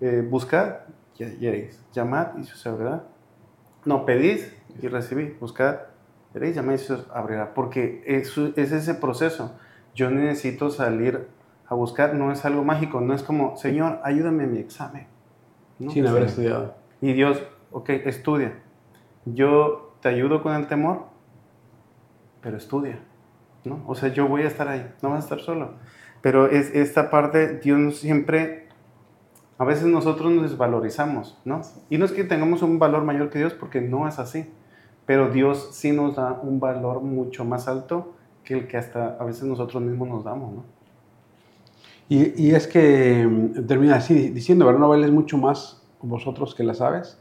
[0.00, 0.76] eh, buscad
[1.18, 3.04] y llamad y se abrirá
[3.86, 5.76] no, pedís y recibís, buscad,
[6.34, 7.54] veréis, llaméis y se abrirá.
[7.54, 9.58] Porque es, es ese proceso.
[9.94, 11.28] Yo necesito salir
[11.68, 15.06] a buscar, no es algo mágico, no es como, Señor, ayúdame en mi examen.
[15.88, 16.74] Sin haber estudiado.
[17.00, 18.62] Y Dios, ok, estudia.
[19.24, 21.06] Yo te ayudo con el temor,
[22.40, 23.00] pero estudia.
[23.64, 23.82] ¿no?
[23.86, 25.74] O sea, yo voy a estar ahí, no vas a estar solo.
[26.22, 28.65] Pero es esta parte, Dios siempre
[29.58, 31.62] a veces nosotros nos desvalorizamos, ¿no?
[31.88, 34.46] Y no es que tengamos un valor mayor que Dios, porque no es así.
[35.06, 38.12] Pero Dios sí nos da un valor mucho más alto
[38.44, 40.76] que el que hasta a veces nosotros mismos nos damos, ¿no?
[42.08, 44.80] Y, es que mm, termina así diciendo, ¿verdad?
[44.80, 47.18] No vales mucho más vosotros que las aves.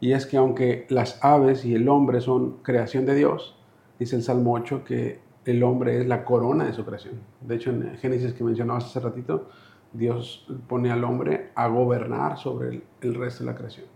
[0.00, 3.56] Y es que aunque las aves y el hombre son creación de Dios,
[3.98, 7.20] dice el Salmo 8 que el hombre es la corona de su creación.
[7.40, 9.48] De hecho, en Génesis que mencionabas hace ratito,
[9.92, 13.86] Dios pone al hombre a gobernar sobre el, el resto de la creación,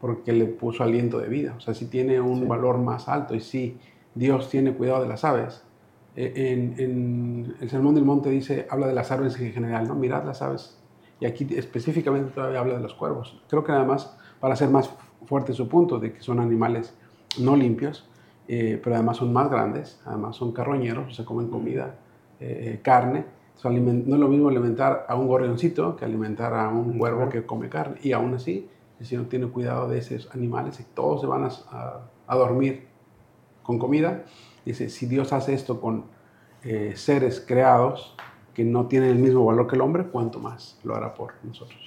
[0.00, 1.54] porque le puso aliento de vida.
[1.56, 2.46] O sea, si tiene un Sí.
[2.46, 3.78] valor más alto y si
[4.14, 5.62] Dios tiene cuidado de las aves.
[6.14, 9.94] Eh, En, en el Sermón del Monte dice, habla de las aves en general, ¿no?
[9.94, 10.78] Mirad las aves.
[11.20, 13.40] Y aquí específicamente todavía habla de los cuervos.
[13.48, 14.90] Creo que además, para hacer más
[15.26, 16.94] fuerte su punto de que son animales
[17.38, 18.08] no limpios,
[18.48, 21.96] eh, pero además son más grandes, además son carroñeros, se comen comida,
[22.40, 23.24] eh, eh, carne.
[23.64, 23.70] No
[24.14, 27.96] es lo mismo alimentar a un gorrioncito que alimentar a un cuervo que come carne.
[28.02, 28.68] Y aún así,
[29.00, 32.86] el Señor tiene cuidado de esos animales y todos se van a, a- a dormir
[33.62, 34.24] con comida.
[34.64, 36.04] Dice, si Dios hace esto con
[36.64, 38.16] eh, seres creados
[38.54, 41.78] que no tienen el mismo valor que el hombre, ¿cuánto más lo hará por nosotros?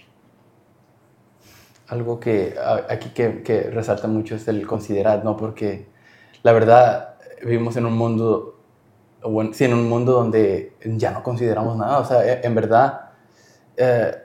[1.88, 2.56] Algo que
[2.90, 5.36] aquí que, que resalta mucho es el considerar, ¿no?
[5.36, 5.88] Porque
[6.44, 8.59] la verdad vivimos en un mundo,
[9.24, 12.00] bueno, sí, en un mundo donde ya no consideramos nada.
[12.00, 13.12] O sea, e- en verdad,
[13.78, 14.16] eh,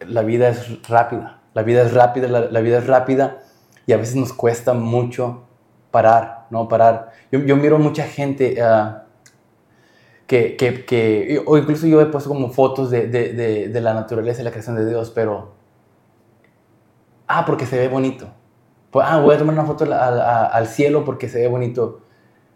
[0.00, 1.40] la vida es rápida.
[1.54, 3.38] La vida es rápida, la, vida es rápida
[3.86, 5.42] y a veces nos cuesta mucho
[5.90, 6.68] parar, ¿no?
[6.68, 7.10] Parar.
[7.32, 9.04] Yo, yo miro mucha gente ah,
[10.26, 14.42] que, que, que, o incluso yo he puesto como fotos de, de, de, la naturaleza
[14.42, 15.54] y la creación de Dios, pero
[17.26, 18.26] Ah, porque se ve bonito.
[18.90, 22.00] Pues, ah, voy a tomar una foto al- al cielo porque se ve bonito.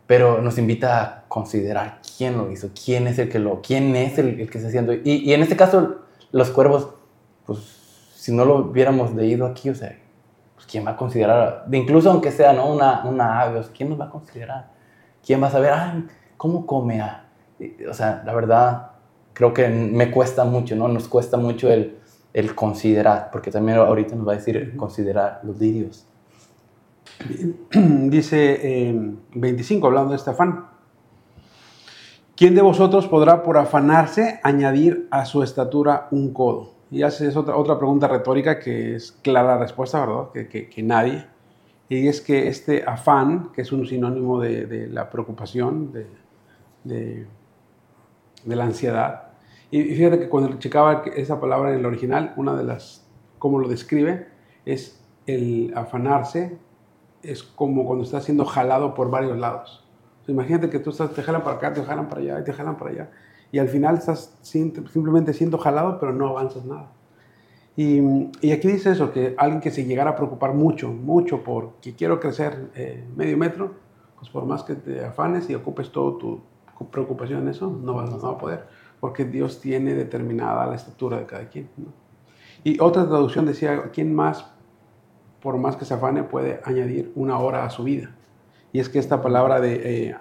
[0.07, 4.19] Pero nos invita a considerar quién lo hizo, quién es el que lo, quién es
[4.19, 4.93] el, el que está haciendo.
[4.93, 5.97] Y, y en este caso,
[6.31, 6.89] los cuervos,
[7.47, 7.59] pues,
[8.15, 9.99] si no lo hubiéramos leído aquí, o sea,
[10.55, 11.65] pues, ¿quién va a considerar?
[11.67, 12.73] De incluso aunque sea, ¿no?
[12.73, 14.71] Una, una ave, o sea, ¿quién nos va a considerar?
[15.25, 17.01] ¿Quién va a saber, ay, cómo come?
[17.01, 17.25] ah?
[17.89, 18.91] O sea, la verdad,
[19.33, 20.89] creo que me cuesta mucho, ¿no?
[20.89, 21.99] Nos cuesta mucho el,
[22.33, 26.07] el considerar, porque también ahorita nos va a decir considerar los lirios.
[27.73, 30.67] Dice eh, 25, hablando de este afán.
[32.37, 36.73] ¿Quién de vosotros podrá por afanarse añadir a su estatura un codo?
[36.91, 40.31] Y hace es otra, otra pregunta retórica que es clara respuesta, ¿verdad?
[40.33, 41.27] Que, que- nadie.
[41.89, 46.07] Y es que este afán, que es un sinónimo de, de la preocupación, de,
[46.83, 47.27] de-
[48.45, 49.29] de la ansiedad.
[49.71, 53.07] Y fíjate que cuando checaba esa palabra en el original, una de las,
[53.39, 54.27] cómo lo describe,
[54.67, 56.59] es el afanarse,
[57.25, 59.85] es como cuando estás siendo jalado por varios lados.
[60.27, 62.91] Imagínate que tú estás, te jalan para acá, te jalan para allá, te jalan para
[62.91, 63.11] allá.
[63.53, 66.91] Y al final estás simplemente siendo jalado, pero no avanzas nada.
[67.77, 68.01] Y,
[68.41, 71.95] y aquí dice eso, que alguien que se llegara a preocupar mucho, mucho por que
[71.95, 73.75] quiero crecer eh, medio metro,
[74.19, 76.41] pues por más que te afanes y ocupes toda tu
[76.91, 78.67] preocupación en eso, no vas, no va a poder,
[79.01, 81.69] porque Dios tiene determinada la estatura de cada quien.
[82.63, 84.47] Y otra traducción decía, ¿quién más,
[85.45, 88.11] por más que se afane, puede añadir una hora a su vida?
[88.73, 90.17] Y es que esta palabra de, eh,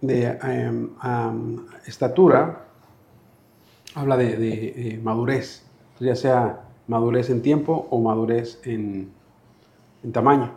[0.00, 2.64] de eh, um, estatura
[3.94, 5.62] habla de, de, eh, madurez,
[6.00, 9.10] ya sea madurez en tiempo o madurez en,
[10.02, 10.50] en tamaño.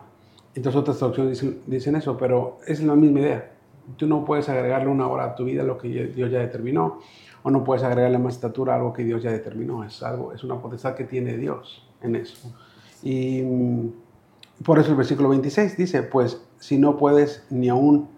[0.55, 3.51] Entonces otras traducciones dicen, dicen eso, pero es la misma idea.
[3.97, 6.99] Tú no puedes agregarle una hora a tu vida a lo que Dios ya determinó,
[7.43, 9.83] o no puedes agregarle más estatura a algo que Dios ya determinó.
[9.83, 12.51] Es algo, es una potestad que tiene Dios en eso.
[13.03, 13.93] Y mm,
[14.63, 18.09] por eso el versículo 26 dice, pues si no puedes ni aún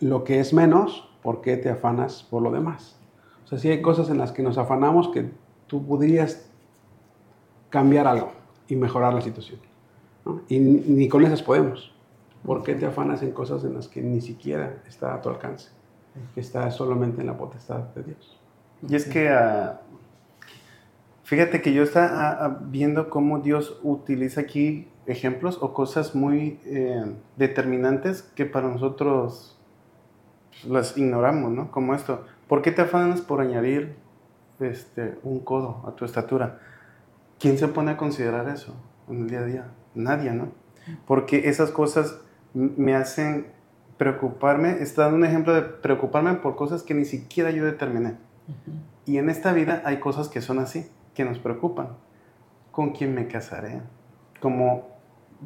[0.00, 2.96] lo que es menos, ¿por qué te afanas por lo demás?
[3.44, 5.30] O sea, sí hay cosas en las que nos afanamos que
[5.66, 6.48] tú podrías
[7.70, 8.32] cambiar algo
[8.68, 9.60] y mejorar la situación.
[10.48, 11.92] Y ni, con esas podemos.
[12.44, 15.70] ¿Por qué te afanas en cosas en las que ni siquiera está a tu alcance?
[16.34, 18.38] Que está solamente en la potestad de Dios.
[18.86, 19.28] Y es que,
[21.24, 27.04] fíjate que yo estaba viendo cómo Dios utiliza aquí ejemplos o cosas muy eh,
[27.36, 29.58] determinantes que para nosotros
[30.50, 31.70] pues, las ignoramos, ¿no?
[31.70, 32.24] Como esto.
[32.48, 33.96] ¿Por qué te afanas por añadir
[34.60, 36.60] este, un codo a tu estatura?
[37.38, 38.74] ¿Quién se pone a considerar eso
[39.08, 39.66] en el día a día?
[39.94, 40.48] Nadie, ¿no?
[41.06, 42.18] Porque esas cosas
[42.52, 43.46] me hacen
[43.96, 48.16] preocuparme, está dando un ejemplo de preocuparme por cosas que ni siquiera yo determiné.
[49.06, 51.96] Y en esta vida hay cosas que son así, que nos preocupan.
[52.70, 53.80] ¿Con quién me casaré?
[54.40, 54.88] Como,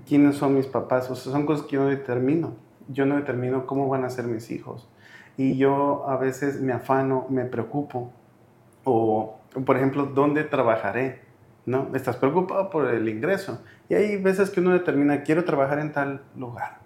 [0.07, 1.11] ¿quiénes son mis papás?
[1.11, 2.55] O sea, son cosas que yo no determino.
[2.89, 4.89] Yo no determino cómo van a ser mis hijos.
[5.37, 8.11] Y yo a veces me afano, me preocupo.
[8.85, 11.21] O, por ejemplo, ¿dónde trabajaré?
[11.66, 11.95] ¿No?
[11.95, 13.62] Estás preocupado por el ingreso.
[13.91, 16.79] Y hay veces que uno determina, quiero trabajar en tal lugar.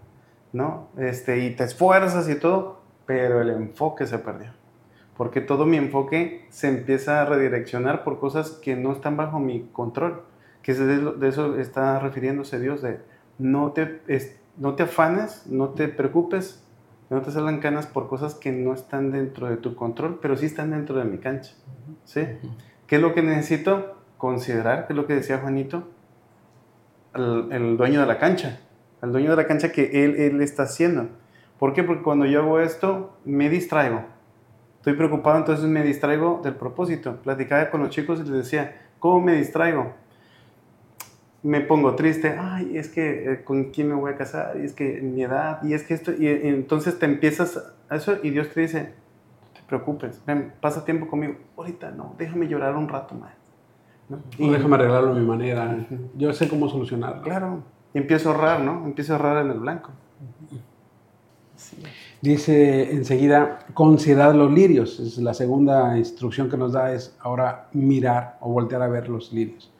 [0.52, 0.88] ¿No?
[0.98, 4.61] Este, y te esfuerzas y todo, pero el enfoque se perdió
[5.16, 9.68] porque todo mi enfoque se empieza a redireccionar por cosas que no están bajo mi
[9.72, 10.22] control,
[10.62, 13.00] que de eso está refiriéndose Dios, de
[13.38, 14.00] no te,
[14.56, 16.62] no te afanes, no te preocupes,
[17.10, 20.46] no te salgan canas por cosas que no están dentro de tu control, pero sí
[20.46, 21.52] están dentro de mi cancha.
[22.04, 22.22] ¿sí?
[22.86, 23.96] ¿Qué es lo que necesito?
[24.16, 25.88] Considerar, que es lo que decía Juanito,
[27.14, 28.60] el, dueño de la cancha,
[29.02, 31.08] el dueño de la cancha que él, él está haciendo.
[31.58, 31.82] ¿Por qué?
[31.82, 34.04] Porque cuando yo hago esto, me distraigo.
[34.82, 37.16] Estoy preocupado, entonces me distraigo del propósito.
[37.22, 39.94] Platicaba con los chicos y les decía, ¿cómo me distraigo?
[41.42, 44.72] me pongo triste, ay, es que eh, con quién me voy a casar, y es
[44.72, 48.48] que mi edad, y es que esto, y, entonces te empiezas a eso y Dios
[48.50, 53.14] te dice, no te preocupes, ven, pasa tiempo conmigo, ahorita no, déjame llorar un rato
[53.16, 53.32] más.
[54.08, 54.20] ¿no?
[54.38, 55.76] Y, déjame arreglarlo a mi manera,
[56.14, 57.22] yo sé cómo solucionarlo.
[57.22, 58.84] Claro, y empiezo a ahorrar, ¿no?
[58.84, 59.90] Empiezo a ahorrar en el blanco.
[62.22, 65.00] Dice enseguida, considerad los lirios.
[65.00, 69.32] Es la segunda instrucción que nos da es ahora mirar o voltear a ver los
[69.32, 69.72] lirios.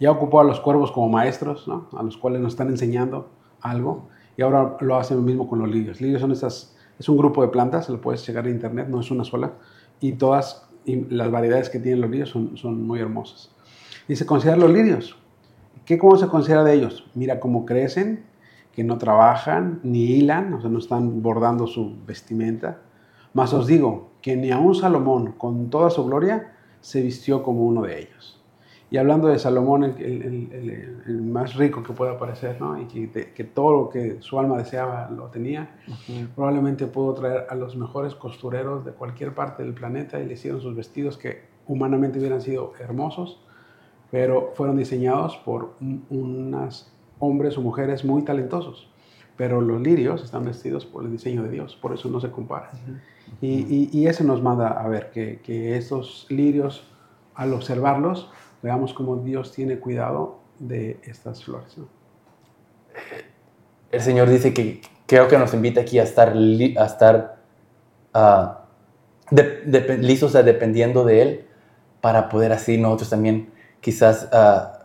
[0.00, 1.90] Ya ocupó a los cuervos como maestros, ¿no?
[1.92, 3.28] a los cuales nos están enseñando
[3.60, 6.00] algo, y ahora lo hace lo mismo con los lirios.
[6.00, 9.10] Lirios son estas, es un grupo de plantas, lo puedes checar en internet, no es
[9.10, 9.52] una sola,
[10.00, 13.50] y todas las variedades que tienen los lirios son, son muy hermosas.
[14.08, 15.16] Dice, considera los lirios.
[15.84, 17.04] ¿Qué, ¿Cómo se considera de ellos?
[17.14, 18.24] Mira cómo crecen,
[18.80, 22.78] que no trabajan ni hilan, o sea, no están bordando su vestimenta.
[23.34, 27.82] Más os digo que ni aun Salomón, con toda su gloria, se vistió como uno
[27.82, 28.42] de ellos.
[28.90, 32.80] Y hablando de Salomón, el, más rico que pueda parecer, ¿no?
[32.80, 35.76] y que, que, todo lo que su alma deseaba lo tenía,
[36.34, 40.62] probablemente pudo traer a los mejores costureros de cualquier parte del planeta y le hicieron
[40.62, 43.44] sus vestidos que humanamente hubieran sido hermosos,
[44.10, 45.74] pero fueron diseñados por
[46.08, 46.90] unas
[47.20, 48.90] hombres o mujeres muy talentosos.
[49.36, 52.70] Pero los lirios están vestidos por el diseño de Dios, por eso no se comparan.
[53.40, 56.84] y, y, eso nos manda a ver que, que estos lirios,
[57.34, 58.28] al observarlos,
[58.62, 61.76] veamos cómo Dios tiene cuidado de estas flores.
[63.90, 67.40] El Señor dice que creo que nos invita aquí a estar, a estar
[68.14, 69.36] uh,
[69.98, 71.46] listos, dependiendo de Él,
[72.00, 73.50] para poder así nosotros también
[73.80, 74.79] quizás uh,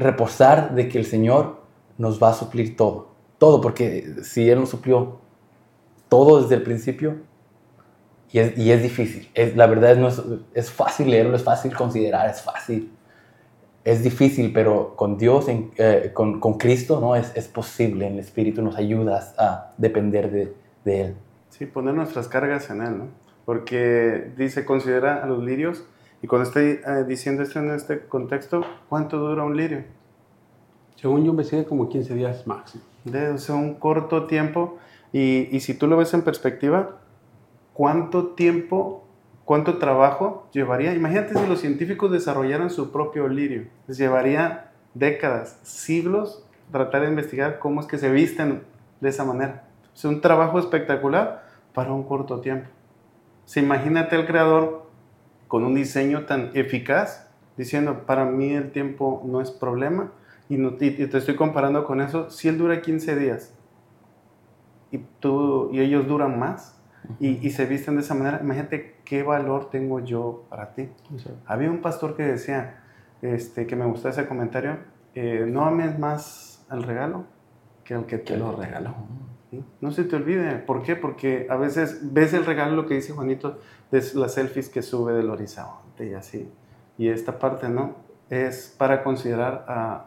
[0.00, 1.60] reposar de que el Señor
[1.98, 3.10] nos va a suplir todo.
[3.38, 5.20] Todo, porque si Él nos suplió
[6.08, 7.18] todo desde el principio,
[8.32, 9.28] y es, y es difícil.
[9.34, 10.08] Es, la verdad no
[10.54, 12.92] es, fácil leerlo, es fácil considerar, es fácil.
[13.84, 17.16] Es difícil, pero con Dios, eh, con, con, Cristo, ¿no?
[17.16, 18.06] Es, es, posible.
[18.06, 21.14] El Espíritu nos ayudas a depender de, de, Él.
[21.48, 23.08] Sí, poner nuestras cargas en Él, ¿no?
[23.46, 25.84] Porque dice, considera a los lirios.
[26.22, 29.84] Y cuando estoy eh, diciendo esto en este contexto, ¿cuánto dura un lirio?
[30.96, 32.84] Según yo me sigue como 15 días máximo.
[33.04, 34.78] De, o sea, un corto tiempo.
[35.12, 36.98] Y, y si tú lo ves en perspectiva,
[37.72, 39.04] cuánto tiempo,
[39.44, 40.94] cuánto trabajo llevaría.
[40.94, 43.68] Imagínate si los científicos desarrollaran su propio lirio.
[43.86, 48.62] Les llevaría décadas, siglos tratar de investigar cómo es que se visten
[49.00, 49.64] de esa manera.
[49.94, 51.44] Es un trabajo espectacular
[51.74, 52.68] para un corto tiempo.
[53.44, 54.79] Se imagínate el creador
[55.50, 60.12] con un diseño tan eficaz diciendo, para mí el tiempo no es problema
[60.48, 63.52] y, y te estoy comparando con eso, si él dura 15 días
[64.92, 66.80] y, tú, y ellos duran más,
[67.18, 70.88] y, se visten de esa manera, imagínate qué valor tengo yo para ti.
[71.46, 72.84] Había un pastor que decía,
[73.20, 74.76] este, que me gustó ese comentario,
[75.16, 77.24] eh, no ames más al regalo
[77.82, 78.94] que al que te lo regaló.
[79.80, 80.56] No se te olvide.
[80.56, 80.94] ¿Por qué?
[80.94, 83.58] Porque a veces ves el regalo, lo que dice Juanito,
[83.90, 86.48] de las selfies que sube del horizonte y así.
[86.98, 87.94] Y esta parte, ¿no?
[88.28, 89.64] Es para considerar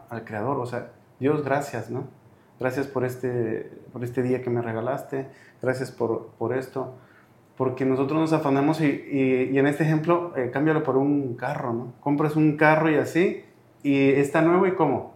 [0.08, 0.58] al Creador.
[0.58, 2.04] O sea, Dios, gracias, ¿no?
[2.60, 5.28] Gracias por este, por este día que me regalaste
[5.64, 6.94] gracias por, por esto.
[7.56, 11.92] Porque nosotros nos afanamos y, y, en este ejemplo, eh, cámbialo por un carro, ¿no?
[12.00, 13.44] Compras un carro y así,
[13.84, 15.14] y está nuevo y como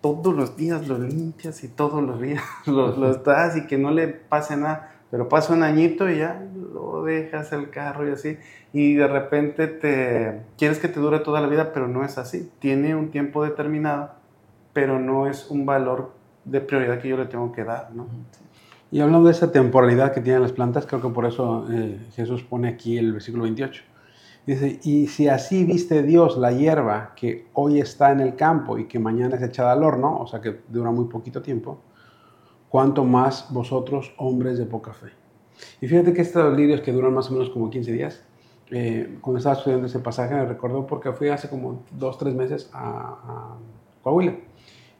[0.00, 3.90] todos los días lo limpias y todos los días lo, lo das y que no
[3.90, 4.92] le pase nada.
[5.10, 6.42] Pero pasa un añito y ya
[6.72, 8.38] lo dejas el carro y así.
[8.72, 12.50] Y de repente te quieres que te dure toda la vida, pero no es así.
[12.58, 14.10] Tiene un tiempo determinado,
[14.72, 16.12] pero no es un valor
[16.44, 18.06] de prioridad que yo le tengo que dar, ¿no?
[18.90, 22.44] Y hablando de esa temporalidad que tienen las plantas, creo que por eso eh, Jesús
[22.44, 23.82] pone aquí el versículo 28.
[24.46, 28.86] Dice, y si así viste Dios la hierba que hoy está en el campo y
[28.86, 31.80] que mañana es echada al horno, o sea que dura muy poquito tiempo,
[32.76, 35.06] cuánto más vosotros, hombres de poca fe.
[35.80, 38.22] Y fíjate que estos lirios que duran más o menos como 15 días,
[38.70, 42.68] eh, cuando estaba estudiando ese pasaje me recordó porque fui hace como dos, tres meses
[42.74, 43.56] a,
[44.02, 44.34] Coahuila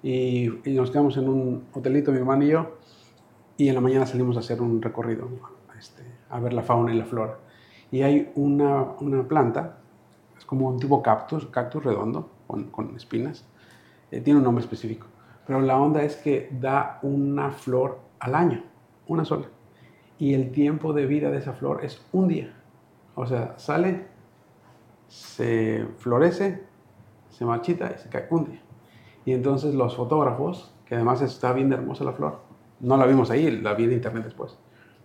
[0.02, 2.78] y, y, nos quedamos en un hotelito, mi hermano y yo,
[3.58, 5.28] y en la mañana salimos a hacer un recorrido,
[5.78, 7.36] este, a ver la fauna y la flora.
[7.90, 9.80] Y hay una, una, planta,
[10.38, 13.44] es como un tipo cactus, cactus redondo, con, con espinas.
[14.10, 15.08] Eh, tiene un nombre específico.
[15.46, 18.64] Pero la onda es que da una flor al año,
[19.06, 19.46] una sola.
[20.18, 22.52] Y el tiempo de vida de esa flor es un día.
[23.14, 24.06] O sea, sale,
[25.08, 26.64] se florece,
[27.30, 28.60] se marchita y se cae un día.
[29.24, 32.40] Y entonces los fotógrafos, que además está bien hermosa la flor,
[32.80, 34.56] no la vimos ahí, la vi en internet después,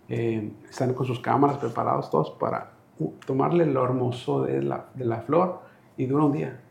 [0.08, 2.72] eh, están con sus cámaras preparados todos para
[3.26, 5.60] tomarle lo hermoso de la, de la flor
[5.96, 6.61] y dura un día.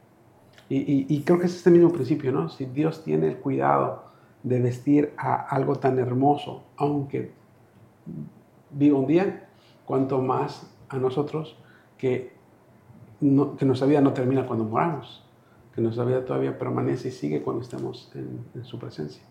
[0.73, 2.47] Y, creo que es este mismo principio, ¿no?
[2.47, 4.05] Si Dios tiene el cuidado
[4.41, 7.33] de vestir a algo tan hermoso, aunque
[8.69, 9.49] viva un día,
[9.83, 11.57] cuanto más a nosotros
[11.97, 12.31] que,
[13.19, 15.25] que nuestra vida no termina cuando moramos,
[15.75, 19.23] que nuestra vida todavía permanece y sigue cuando estamos en, su presencia.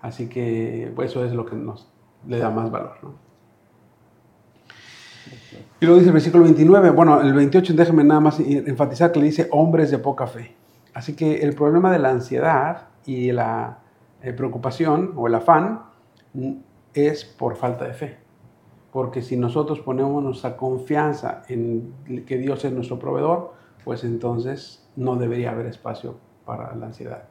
[0.00, 1.86] Así que pues, eso es lo que nos
[2.26, 3.28] le da más valor, ¿no?
[5.80, 9.26] Y luego dice el versículo 29, bueno, el 28, déjeme nada más enfatizar que le
[9.26, 10.56] dice hombres de poca fe.
[10.98, 13.78] Así que el problema de la ansiedad y la
[14.20, 15.82] eh, preocupación o el afán
[16.34, 16.54] mm,
[16.92, 18.18] es por falta de fe.
[18.90, 21.94] Porque si nosotros ponemos nuestra confianza en
[22.26, 23.52] que Dios es nuestro proveedor,
[23.84, 27.28] pues entonces no debería haber espacio para la ansiedad,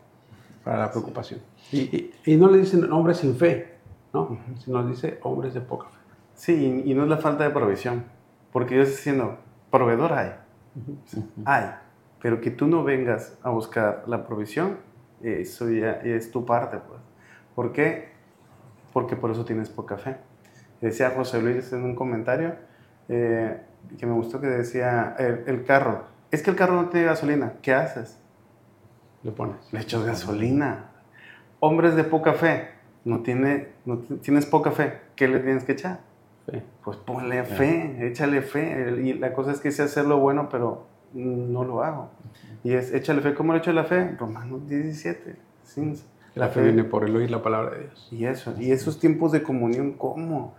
[0.63, 1.41] para la preocupación.
[1.73, 3.79] Y, no le dicen hombres sin fe,
[4.13, 4.37] ¿no?
[4.63, 5.97] Sino dice hombres de poca fe.
[6.35, 8.05] Sí, y no es la falta de provisión,
[8.53, 9.37] porque Dios está diciendo,
[9.69, 10.35] proveedor hay,
[11.43, 11.65] hay,
[12.21, 14.77] pero que tú no vengas a buscar la provisión,
[15.21, 16.99] eso ya es tu parte, pues.
[17.55, 18.09] ¿Por qué?
[18.93, 20.17] Porque por eso tienes poca fe.
[20.81, 22.55] Decía José Luis en un comentario
[23.09, 23.59] eh,
[23.97, 27.73] que me gustó que decía, el, carro, es que el carro no tiene gasolina, ¿qué
[27.73, 28.19] haces?
[29.23, 29.55] Le pones.
[29.71, 30.91] Le echas gasolina.
[31.59, 32.69] Hombres de poca fe,
[33.05, 36.01] no, tiene, no tienes poca fe, ¿qué le tienes que echar?
[36.45, 36.63] Fe.
[36.83, 39.01] Pues ponle fe, échale fe.
[39.01, 42.09] Y la cosa es que sé hacer lo bueno, pero no lo hago.
[42.63, 44.15] Y es, échale fe, ¿cómo le echo la fe?
[44.17, 45.35] Romanos 17.
[46.35, 48.07] La fe viene por el oír la palabra de Dios.
[48.11, 50.55] Y eso, y esos tiempos de comunión, ¿cómo?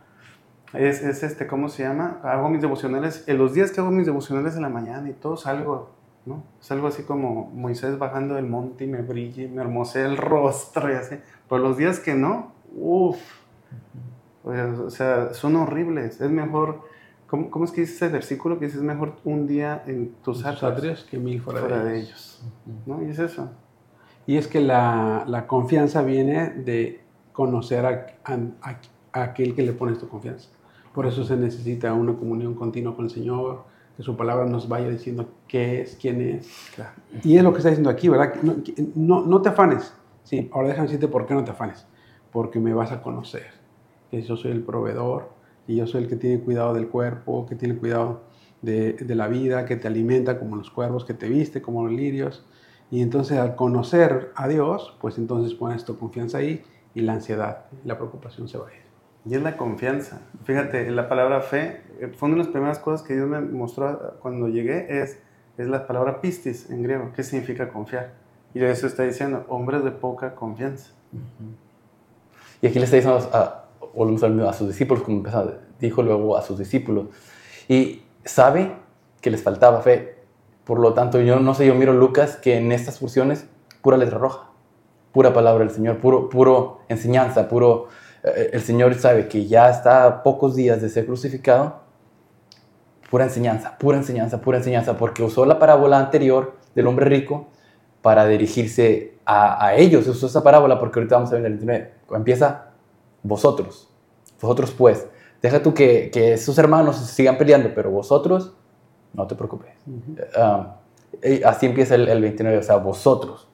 [0.73, 2.21] Es, es este, ¿cómo se llama?
[2.23, 5.37] Hago mis devocionales, en los días que hago mis devocionales en la mañana y todo
[5.37, 5.91] salgo,
[6.27, 6.43] ¿no?
[6.61, 10.93] Salgo así como Moisés bajando del monte y me brilla y me hermosea el rostro
[10.93, 11.17] y así.
[11.49, 13.19] Pero los días que no, uff,
[14.45, 16.21] o sea, son horribles.
[16.21, 16.88] Es mejor
[17.29, 20.45] ¿Cómo, ¿Cómo, es que dice ese versículo que dice es mejor un día en tus
[20.45, 22.43] atrios que mil fuera, de, ellos?
[22.87, 23.03] ¿No?
[23.03, 23.51] Y es eso.
[24.27, 27.03] Y es que la, la confianza viene de
[27.33, 30.49] conocer a, a, aquel que le pones tu confianza.
[30.95, 33.65] Por eso se necesita una comunión continua con el Señor,
[33.97, 36.49] que su palabra nos vaya diciendo qué es, quién es.
[37.23, 38.35] Y es lo que está diciendo aquí, ¿verdad?
[38.43, 38.57] No,
[38.95, 39.93] no, no te afanes.
[40.25, 41.87] Sí, ahora déjame decirte por qué no te afanes.
[42.33, 43.47] Porque me vas a conocer,
[44.11, 45.31] que yo soy el proveedor,
[45.69, 48.23] y yo soy el que tiene cuidado del cuerpo, que tiene cuidado
[48.63, 51.93] de, de, la vida, que te alimenta como los cuervos, que te viste como los
[51.93, 52.45] lirios.
[52.91, 56.65] Y entonces al conocer a Dios, pues entonces pones tu confianza ahí
[56.95, 58.89] y la ansiedad, la preocupación se va a ir.
[59.27, 60.23] Y es la confianza.
[60.45, 64.17] Fíjate, la palabra fe eh, fue una de las primeras cosas que Dios me mostró
[64.21, 65.19] cuando llegué, es,
[65.59, 68.15] es la palabra pistis en griego, que significa confiar.
[68.55, 70.93] Y de eso está diciendo, hombres de poca confianza.
[72.63, 73.68] Y aquí le está diciendo a,
[73.99, 75.23] volvemos a sus discípulos, como
[75.81, 77.07] dijo luego a sus discípulos.
[77.69, 78.73] Y sabe
[79.21, 80.19] que les faltaba fe.
[80.65, 83.47] Por lo tanto, yo no sé, yo miro Lucas que en estas funciones,
[83.83, 84.51] pura letra roja,
[85.13, 87.89] pura palabra del Señor, puro, puro enseñanza, puro...
[88.23, 91.81] Eh, el Señor sabe que ya está a pocos días de ser crucificado,
[93.11, 97.49] pura enseñanza, pura enseñanza, pura enseñanza, porque usó la parábola anterior del hombre rico
[98.03, 100.07] para dirigirse a, a ellos.
[100.07, 101.95] Usó esa parábola porque ahorita vamos a ver el 29.
[102.11, 102.69] Empieza
[103.23, 103.88] vosotros,
[104.41, 105.07] vosotros pues,
[105.43, 108.55] deja tú que, que sus hermanos sigan peleando, pero vosotros,
[109.15, 109.71] no te preocupes.
[110.37, 110.77] Ah,
[111.45, 113.49] así empieza el, el, 29, o sea, vosotros.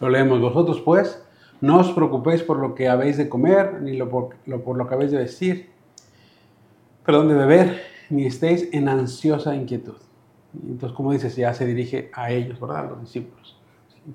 [0.00, 1.22] Lo leemos, vosotros pues,
[1.60, 4.86] no os preocupéis por lo que habéis de comer, ni lo por, lo, por lo
[4.86, 5.70] que habéis de vestir,
[7.04, 9.96] perdón, de beber, ni estéis en ansiosa inquietud.
[10.54, 12.78] Entonces, como dices, ya se dirige a ellos, ¿verdad?
[12.78, 13.61] A los discípulos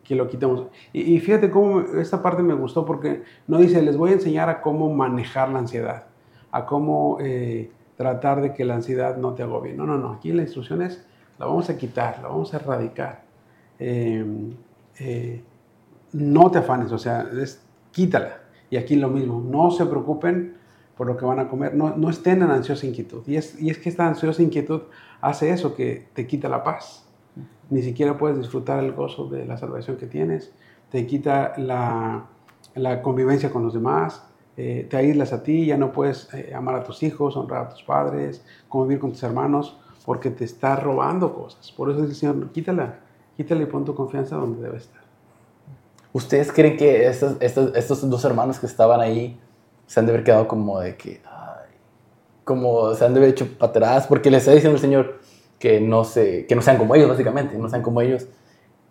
[0.04, 0.66] que lo quitemos.
[0.94, 4.62] Y, fíjate cómo esta parte me gustó porque no dice, les voy a enseñar a
[4.62, 6.06] cómo manejar la ansiedad,
[6.52, 9.74] a cómo eh, tratar de que la ansiedad no te agobie.
[9.74, 11.06] No, no, no, aquí la instrucción es,
[11.40, 13.24] la vamos a quitar, la vamos a erradicar.
[13.80, 14.54] Em,
[15.00, 15.42] eh,
[16.14, 18.42] no te afanes, o sea, es, quítala.
[18.70, 20.56] Y aquí lo mismo, no se preocupen
[20.98, 23.24] por lo que van a comer, no, no estén en ansiosa inquietud.
[23.28, 24.82] Y es, y es que esta ansiosa inquietud
[25.22, 27.07] hace eso, que te quita la paz
[27.70, 30.52] ni siquiera puedes disfrutar el gozo de la salvación que tienes,
[30.92, 32.26] te quita la,
[32.76, 34.24] la convivencia con los demás,
[34.56, 37.70] eh, te aíslas a ti, ya no puedes eh, amar a tus hijos, honrar a
[37.70, 41.72] tus padres, convivir con tus hermanos, porque te está robando cosas.
[41.72, 43.00] Por eso dice el Señor, quítala,
[43.36, 45.02] quítale y pon tu confianza donde debe estar.
[46.14, 49.40] ¿Ustedes creen que estos, estos, estos dos hermanos que estaban ahí
[49.86, 51.22] se han de haber quedado como de que,
[52.44, 54.08] como se han de haber hecho para atrás?
[54.08, 55.20] Porque les está diciendo el Señor
[55.60, 58.28] que no, se, que no sean como ellos, básicamente, no sean como ellos.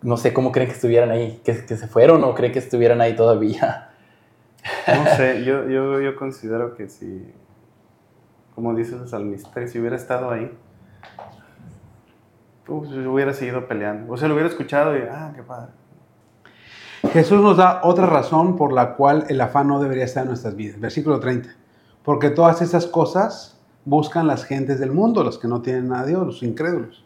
[0.01, 3.01] No sé cómo creen que estuvieran ahí, que, que se fueron o creen que estuvieran
[3.01, 3.89] ahí todavía.
[4.87, 7.33] No sé, yo, yo, yo considero que si,
[8.53, 10.51] como dice el salmista, si hubiera estado ahí,
[12.65, 14.11] pues hubiera seguido peleando.
[14.11, 15.71] O sea, lo hubiera escuchado y, ah, qué padre.
[17.13, 20.55] Jesús nos da otra razón por la cual el afán no debería estar en nuestras
[20.55, 20.79] vidas.
[20.79, 21.49] Versículo 30.
[22.03, 23.56] Porque todas esas cosas
[23.87, 27.05] buscan las gentes del mundo, los que no tienen a Dios, los incrédulos.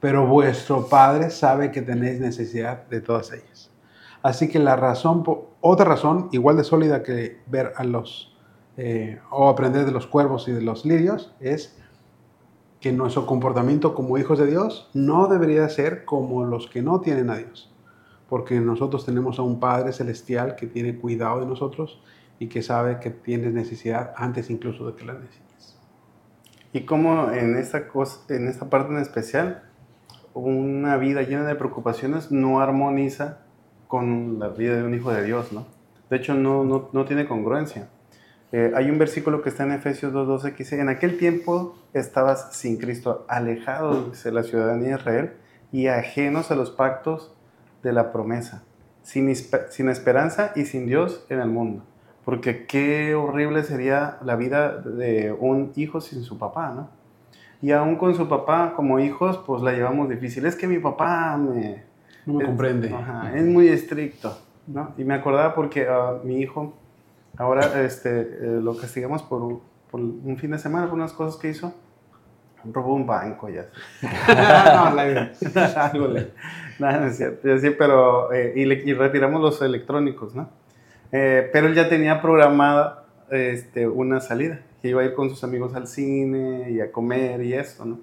[0.00, 3.70] Pero vuestro Padre sabe que tenéis necesidad de todas ellas.
[4.22, 5.22] Así que la razón,
[5.60, 8.34] otra razón, igual de sólida que ver a los,
[8.78, 11.76] eh, o aprender de los cuervos y de los lirios, es
[12.80, 17.28] que nuestro comportamiento como hijos de Dios no debería ser como los que no tienen
[17.28, 17.70] a Dios.
[18.30, 22.00] Porque nosotros tenemos a un Padre celestial que tiene cuidado de nosotros
[22.38, 25.43] y que sabe que tienes necesidad antes incluso de que la necesites.
[26.74, 29.62] Y como en esta, cosa, en esta parte en especial,
[30.34, 33.38] una vida llena de preocupaciones no armoniza
[33.86, 35.66] con la vida de un hijo de Dios, ¿no?
[36.10, 37.88] De hecho, no, no, no tiene congruencia.
[38.50, 42.56] Eh, hay un versículo que está en Efesios 2.12 que dice, en aquel tiempo estabas
[42.56, 45.32] sin Cristo, alejados de la ciudadanía de Israel
[45.70, 47.32] y ajenos a los pactos
[47.84, 48.64] de la promesa,
[49.04, 49.32] sin,
[49.70, 51.84] sin esperanza y sin Dios en el mundo.
[52.24, 56.88] Porque qué horrible sería la vida de un hijo sin su papá, ¿no?
[57.60, 60.44] Y aún con su papá como hijos, pues la llevamos difícil.
[60.44, 61.84] Es que mi papá me,
[62.26, 62.94] no me comprende.
[63.34, 64.92] es muy estricto, ¿no?
[64.98, 66.74] Y me acordaba porque a mi hijo,
[67.36, 69.60] ahora este, eh, lo castigamos por,
[69.90, 71.72] por, un fin de semana, por unas cosas que hizo.
[72.70, 73.66] Robó un banco ya.
[74.02, 75.32] no, la
[75.76, 76.32] Algo le...
[76.78, 77.58] Nada, no es cierto.
[77.58, 80.48] Sí, pero, eh, y, le, y, retiramos los electrónicos, ¿no?
[81.16, 85.44] Eh, pero él ya tenía programada este, una salida, que iba a ir con sus
[85.44, 88.00] amigos al cine y a comer y eso, ¿no?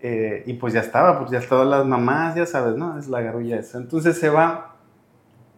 [0.00, 2.98] Eh, y pues ya estaba, pues ya estaban las mamás, ya sabes, ¿no?
[2.98, 3.76] Es la garulla esa.
[3.76, 4.76] Entonces se va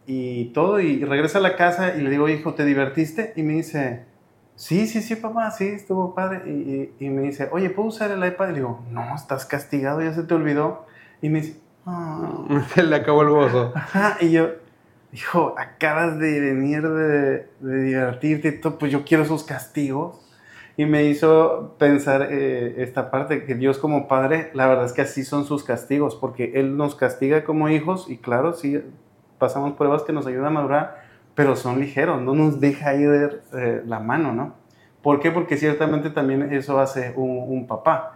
[0.04, 3.34] y todo, y regresa a la casa y le digo, hijo, ¿te divertiste?
[3.36, 4.04] Y me dice,
[4.56, 6.42] sí, sí, sí, papá, sí, estuvo padre.
[6.44, 8.48] Y, y, me dice, oye, ¿puedo usar el iPad?
[8.48, 10.86] Y le digo, no, estás castigado, ya se te olvidó.
[11.22, 12.48] Y me dice, oh.
[12.74, 13.72] se le acabó el gozo.
[13.76, 14.63] Ajá, y yo,
[15.14, 20.20] hijo, acabas de venir de, de divertirte, todo, pues yo quiero esos castigos
[20.76, 25.02] y me hizo pensar eh, esta parte, que Dios como Padre, la verdad es que
[25.02, 28.82] así son sus castigos, porque Él nos castiga como hijos y claro, sí,
[29.38, 31.04] pasamos pruebas que nos ayudan a madurar,
[31.34, 34.54] pero son ligeros, no nos deja ir eh, la mano, ¿no?
[35.02, 35.30] ¿Por qué?
[35.30, 38.13] Porque ciertamente también eso hace un, un, papá.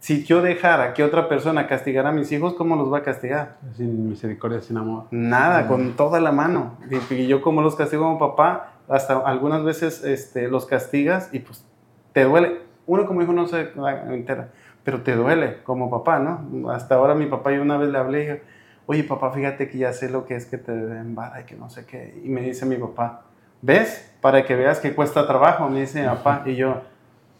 [0.00, 3.58] Si yo dejara que otra persona castigara a mis hijos, ¿cómo los va a castigar?
[3.76, 5.04] Sin misericordia, sin amor.
[5.10, 6.78] Nada, con toda la mano.
[7.10, 11.66] Y yo como los castigo como papá, hasta algunas veces este, los castigas y pues
[12.14, 12.62] te duele.
[12.86, 13.72] Uno como hijo no se
[14.08, 14.48] entera,
[14.84, 16.70] pero te duele como papá, ¿no?
[16.70, 18.42] Hasta ahora mi papá, yo una vez le hablé y dije,
[18.86, 21.56] oye papá, fíjate que ya sé lo que es que te den vara y que
[21.56, 22.18] no sé qué.
[22.24, 23.24] Y me dice mi papá,
[23.60, 24.10] ¿ves?
[24.22, 26.42] Para que veas que cuesta trabajo, me dice mi papá.
[26.46, 26.80] Y yo,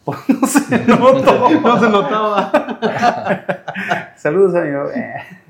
[0.03, 1.49] pues no se notó.
[1.61, 2.51] no se notaba.
[4.15, 4.89] Saludos, amigo.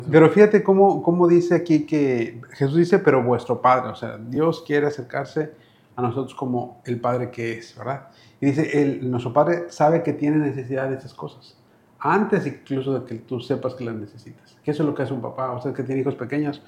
[0.10, 4.64] Pero fíjate cómo, cómo dice aquí que Jesús dice, pero vuestro Padre, o sea, Dios
[4.66, 5.52] quiere acercarse
[5.96, 8.08] a nosotros como el Padre que es, ¿verdad?
[8.40, 11.58] Y dice, el, nuestro Padre sabe que tiene necesidad de esas cosas,
[12.00, 14.58] antes incluso de que tú sepas que las necesitas.
[14.64, 16.62] Que eso es lo que hace un papá, usted que tiene hijos pequeños,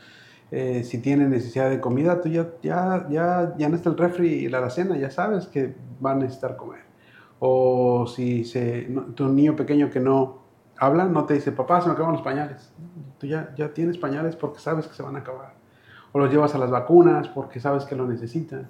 [0.52, 4.28] eh, si tiene necesidad de comida, tú ya, ya, ya, ya no está el refri
[4.28, 5.74] y la alacena, ya sabes que
[6.04, 6.83] va a necesitar comer.
[7.46, 10.38] O si se, no, tu niño pequeño que no
[10.78, 12.72] habla, no te dice, papá, se me acaban los pañales.
[13.20, 15.54] Tú ya, ya tienes pañales porque sabes que se van a acabar.
[16.14, 18.70] O los llevas a las vacunas porque sabes que lo necesitan.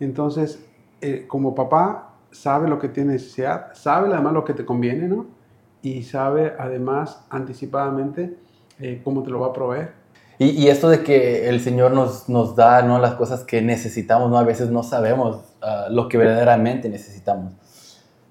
[0.00, 0.64] Entonces,
[1.02, 5.26] eh, como papá, sabe lo que tiene necesidad, sabe además lo que te conviene, ¿no?
[5.82, 8.34] Y sabe además anticipadamente
[8.80, 9.92] eh, cómo te lo va a proveer.
[10.38, 12.98] Y, y, esto de que el Señor nos, nos da ¿no?
[12.98, 14.38] las cosas que necesitamos, ¿no?
[14.38, 17.54] a veces no sabemos uh, lo que verdaderamente necesitamos.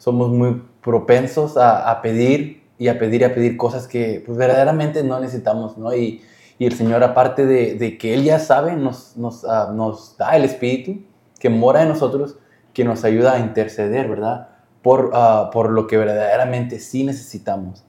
[0.05, 4.37] Somos muy propensos a, a, pedir y a pedir y a pedir cosas que pues,
[4.37, 5.79] verdaderamente no necesitamos.
[5.79, 5.95] ¿no?
[5.95, 6.21] Y,
[6.59, 10.35] y el Señor, aparte de, de, que Él ya sabe, nos, nos, uh, nos da
[10.35, 10.99] el Espíritu
[11.39, 12.37] que mora en nosotros
[12.71, 14.49] que nos ayuda a interceder, ¿verdad?
[14.83, 17.83] Por, uh, por lo que verdaderamente sí necesitamos.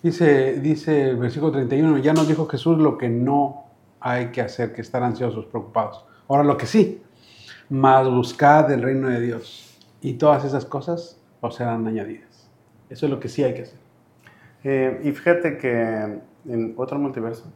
[0.00, 3.64] Dice, dice el versículo 31, ya nos dijo Jesús lo que no
[3.98, 6.04] hay que hacer, que estar ansiosos, preocupados.
[6.28, 7.02] Ahora lo que sí,
[7.68, 9.73] más buscad el reino de Dios
[10.04, 12.46] y todas esas cosas os serán añadidas.
[12.90, 13.78] Eso es lo que sí hay que hacer.
[14.62, 17.50] Eh, y fíjate que en otro multiverso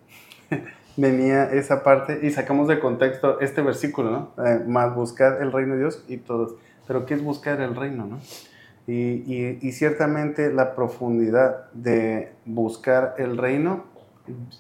[0.97, 4.45] venía esa parte y sacamos de contexto este versículo, ¿no?
[4.45, 6.55] Eh, más buscar el reino de Dios y todos.
[6.87, 8.19] Pero ¿qué es buscar el reino, no?
[8.87, 8.95] Y,
[9.27, 13.85] y, y ciertamente la profundidad de buscar el reino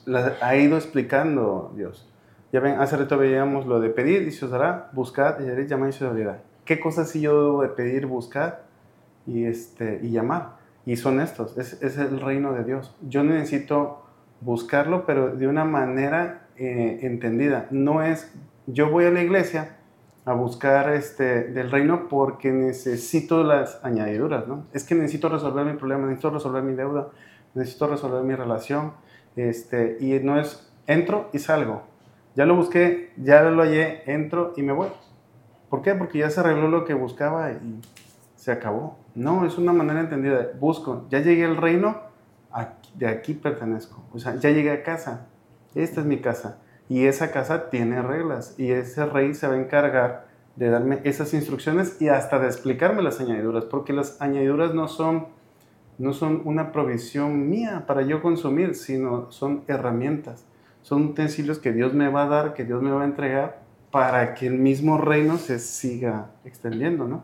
[0.04, 2.06] la ha ido explicando Dios.
[2.52, 5.70] Ya ven, hace rato veíamos lo de pedir y se os dará, buscar y haréis,
[5.70, 6.42] llamar y se os abrirá.
[6.68, 8.66] ¿Qué cosas si yo debo de pedir, buscar
[9.26, 10.58] y, este, y llamar?
[10.84, 12.94] Y son estos, es, es el reino de Dios.
[13.08, 14.02] Yo necesito
[14.42, 17.68] buscarlo, pero de una manera eh, entendida.
[17.70, 18.30] No es,
[18.66, 19.78] yo voy a la iglesia
[20.26, 24.66] a buscar este, del reino porque necesito las añadiduras, ¿no?
[24.74, 27.08] Es que necesito resolver mi problema, necesito resolver mi deuda,
[27.54, 28.92] necesito resolver mi relación,
[29.36, 31.84] este, y no es, entro y salgo.
[32.36, 34.88] Ya lo busqué, ya lo hallé, entro y me voy.
[35.68, 35.94] ¿Por qué?
[35.94, 37.80] Porque ya se arregló lo que buscaba y
[38.36, 38.98] se acabó.
[39.14, 40.48] No, es una manera entendida.
[40.58, 42.00] Busco, ya llegué al reino,
[42.94, 44.02] de aquí pertenezco.
[44.12, 45.26] O sea, ya llegué a casa.
[45.74, 46.58] Esta es mi casa.
[46.88, 48.54] Y esa casa tiene reglas.
[48.58, 53.02] Y ese rey se va a encargar de darme esas instrucciones y hasta de explicarme
[53.02, 53.64] las añadiduras.
[53.64, 55.28] Porque las añadiduras no son,
[55.98, 60.46] no son una provisión mía para yo consumir, sino son herramientas.
[60.82, 64.34] Son utensilios que Dios me va a dar, que Dios me va a entregar para
[64.34, 67.22] que el mismo reino se siga extendiendo, ¿no?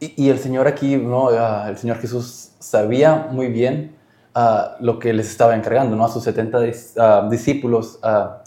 [0.00, 1.28] Y, el Señor aquí, ¿no?
[1.28, 3.96] Ah, el Señor Jesús sabía muy bien
[4.34, 6.06] ah, lo que les estaba encargando, ¿no?
[6.06, 6.58] A sus 70
[6.98, 8.00] ah, discípulos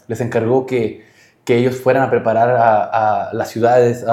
[0.08, 1.06] les encargó que,
[1.46, 4.04] que, ellos fueran a preparar a, las ciudades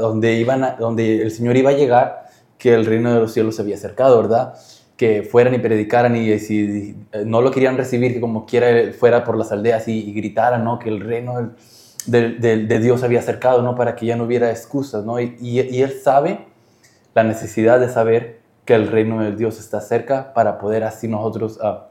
[0.00, 2.26] donde, iban donde el Señor iba a llegar,
[2.58, 4.54] que el reino de los cielos se había acercado, ¿verdad?
[4.96, 6.96] Que fueran y predicaran y, si
[7.26, 10.80] no lo querían recibir, que como quiera fuera por las aldeas y, y gritaran, ¿no?
[10.80, 11.52] Que el reino
[12.06, 13.74] de, Dios había acercado, ¿no?
[13.74, 15.20] Para que ya no hubiera excusas, ¿no?
[15.20, 16.46] Y, Él sabe
[17.14, 21.58] la necesidad de saber que el reino de Dios está cerca para poder así nosotros
[21.62, 21.84] uh,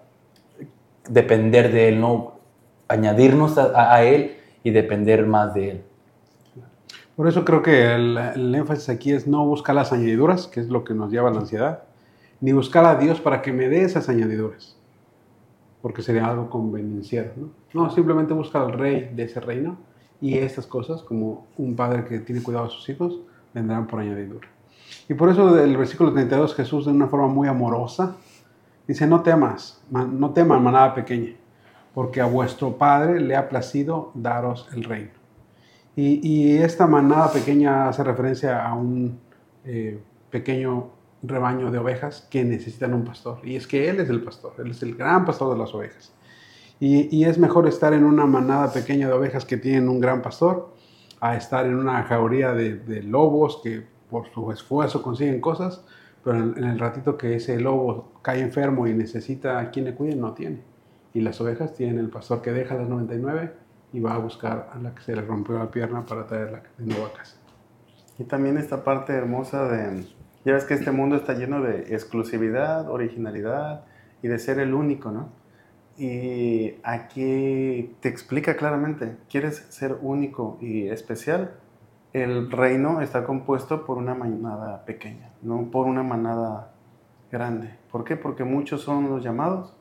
[1.09, 2.39] depender de Él, ¿no?
[2.87, 5.83] Añadirnos a, Él y depender más de Él.
[7.15, 10.83] Por eso creo que el, énfasis aquí es no buscar las añadiduras, que es lo
[10.83, 11.83] que nos lleva a la ansiedad,
[12.39, 14.77] ni buscar a Dios para que me dé esas añadiduras,
[15.81, 17.31] porque sería algo convenenciero.
[17.35, 17.49] ¿no?
[17.73, 19.77] no, simplemente buscar al rey de ese reino
[20.21, 23.19] y estas cosas, como un padre que tiene cuidado de sus hijos,
[23.53, 24.47] vendrán por añadidura.
[25.09, 28.15] Y por eso del versículo 32 Jesús de una forma muy amorosa
[28.87, 31.33] dice, no temas, no teman manada pequeña,
[31.93, 35.11] porque a vuestro Padre le ha placido daros el reino.
[35.95, 39.19] Y, esta manada pequeña hace referencia a un
[39.65, 39.99] eh,
[40.29, 40.91] pequeño
[41.23, 43.39] rebaño de ovejas que necesitan un pastor.
[43.43, 46.13] Y es que Él es el pastor, Él es el gran pastor de las ovejas.
[46.79, 50.75] Y, es mejor estar en una manada pequeña de ovejas que tienen un gran pastor
[51.19, 55.83] a estar en una jauría de, lobos que por su esfuerzo consiguen cosas,
[56.23, 60.15] pero en, el ratito que ese lobo cae enfermo y necesita a quien le cuide,
[60.15, 60.61] no tiene.
[61.13, 63.53] Y las ovejas tienen el pastor que deja las 99
[63.93, 66.85] y va a buscar a la que se le rompió la pierna para traerla de
[66.85, 67.37] nuevo a casa.
[68.19, 70.05] Y también esta parte hermosa de,
[70.45, 73.85] ya ves que este mundo está lleno de exclusividad, originalidad
[74.21, 75.29] y de ser el único, ¿no?
[75.97, 81.55] Y aquí te explica claramente, ¿quieres ser único y especial?
[82.13, 86.71] El reino está compuesto por una manada pequeña, no por una manada
[87.31, 87.75] grande.
[87.91, 88.15] ¿Por qué?
[88.15, 89.73] Porque muchos son los llamados,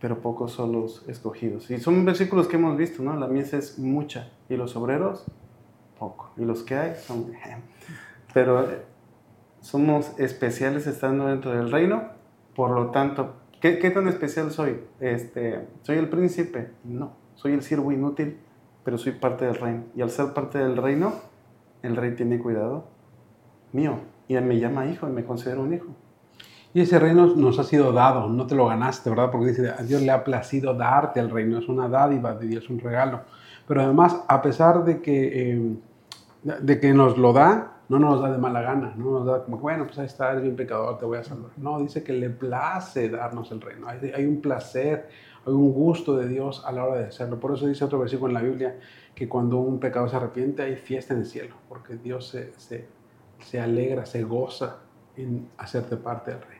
[0.00, 1.70] pero pocos son los escogidos.
[1.70, 3.16] Y son versículos que hemos visto, ¿no?
[3.16, 5.24] La mies es mucha y los obreros,
[5.98, 6.30] poco.
[6.36, 7.32] Y los que hay son...
[8.34, 8.68] Pero
[9.60, 12.10] somos especiales estando dentro del reino,
[12.54, 14.80] por lo tanto, ¿Qué, tan especial soy?
[15.00, 16.70] Este, ¿Soy el príncipe?
[16.84, 18.38] No, soy el siervo inútil,
[18.84, 19.84] pero soy parte del reino.
[19.96, 21.12] Y al ser parte del reino,
[21.82, 22.86] el rey tiene cuidado
[23.72, 23.98] mío.
[24.28, 25.86] Y él me llama hijo y me considera un hijo.
[26.72, 29.30] Y ese reino nos ha sido dado, no te lo ganaste, ¿verdad?
[29.32, 32.68] Porque dice, a Dios le ha placido darte el reino, es una dádiva de Dios,
[32.68, 33.22] un regalo.
[33.66, 35.76] Pero además, a pesar de que, eh,
[36.60, 39.58] de que nos lo da, no nos da de mala gana, no nos da como,
[39.58, 41.50] bueno, pues ahí está, eres bien pecador, te voy a salvar.
[41.56, 43.86] No, dice que le place darnos el reino.
[43.88, 45.08] Hay, un placer,
[45.46, 47.40] hay un gusto de Dios a la hora de hacerlo.
[47.40, 48.78] Por eso dice otro versículo en la Biblia
[49.14, 52.86] que cuando un pecador se arrepiente hay fiesta en el cielo, porque Dios se, se,
[53.40, 54.80] se alegra, se goza
[55.16, 56.58] en hacerte parte del reino.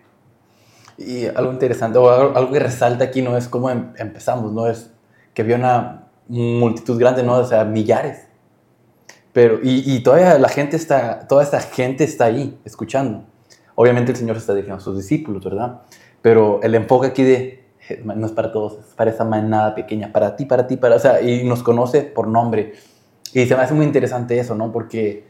[0.97, 4.93] Y algo interesante, o algo, que resalta aquí no es cómo em, empezamos, no es
[5.35, 8.28] que había una multitud grande, no, o sea, millares
[9.33, 13.25] pero, y, todavía la gente está, toda esta gente está ahí, escuchando.
[13.75, 15.83] Obviamente el Señor está dirigiendo a sus discípulos, ¿verdad?
[16.23, 17.65] Pero el enfoque aquí de,
[18.05, 20.99] no es para todos, es para esa manada pequeña, para ti, para ti, para, o
[20.99, 22.75] sea, y nos conoce por nombre.
[23.33, 24.73] Y se me hace muy interesante eso, ¿no?
[24.73, 25.29] Porque,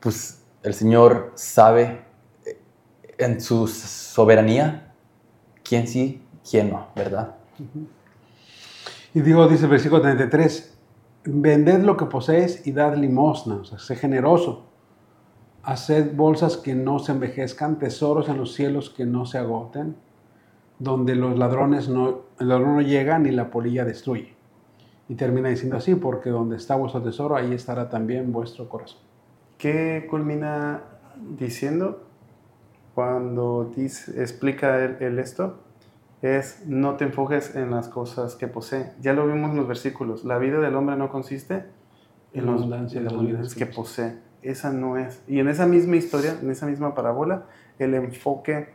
[0.00, 2.02] pues, el Señor sabe
[2.44, 2.58] eh,
[3.18, 4.92] en su soberanía
[5.62, 7.36] quién sí, quién no, ¿verdad?
[9.14, 10.69] Y digo, dice el versículo 33,
[11.24, 14.66] vended lo que poseéis y dad limosna, o sea, sé generoso.
[15.62, 19.96] Haced bolsas que no se envejezcan, tesoros en los cielos que no se agoten,
[20.78, 24.34] donde los ladrones no, el ladrón no llega ni la polilla destruye.
[25.08, 29.00] Y termina diciendo así, porque donde está vuestro tesoro, ahí estará también vuestro corazón.
[29.58, 30.82] ¿Qué culmina
[31.36, 32.04] diciendo
[32.94, 35.58] cuando explica el, esto?
[36.22, 38.92] Es no te enfoques en las cosas que posee.
[39.00, 40.24] Ya lo vimos en los versículos.
[40.24, 41.64] La vida del hombre no consiste
[42.34, 44.18] en, los, en las bienes que posee.
[44.42, 45.22] Esa no es.
[45.26, 47.46] Y en esa misma historia, en esa misma parábola,
[47.78, 48.68] el enfoque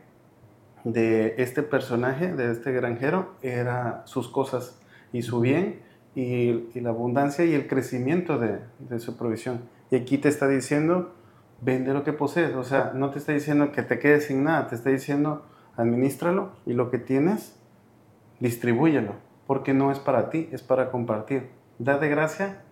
[0.84, 4.78] de este personaje, de este granjero, era sus cosas
[5.12, 5.80] y su bien
[6.14, 9.62] y, la abundancia y el crecimiento de, de, su provisión.
[9.90, 11.14] Y aquí te está diciendo,
[11.60, 12.54] vende lo que posees.
[12.54, 15.44] O sea, no te está diciendo que te quedes sin nada, te está diciendo,
[15.76, 17.56] administralo y lo que tienes,
[18.40, 19.12] distribúyelo,
[19.46, 21.48] porque no es para ti, es para compartir.
[21.78, 22.62] Da de gracia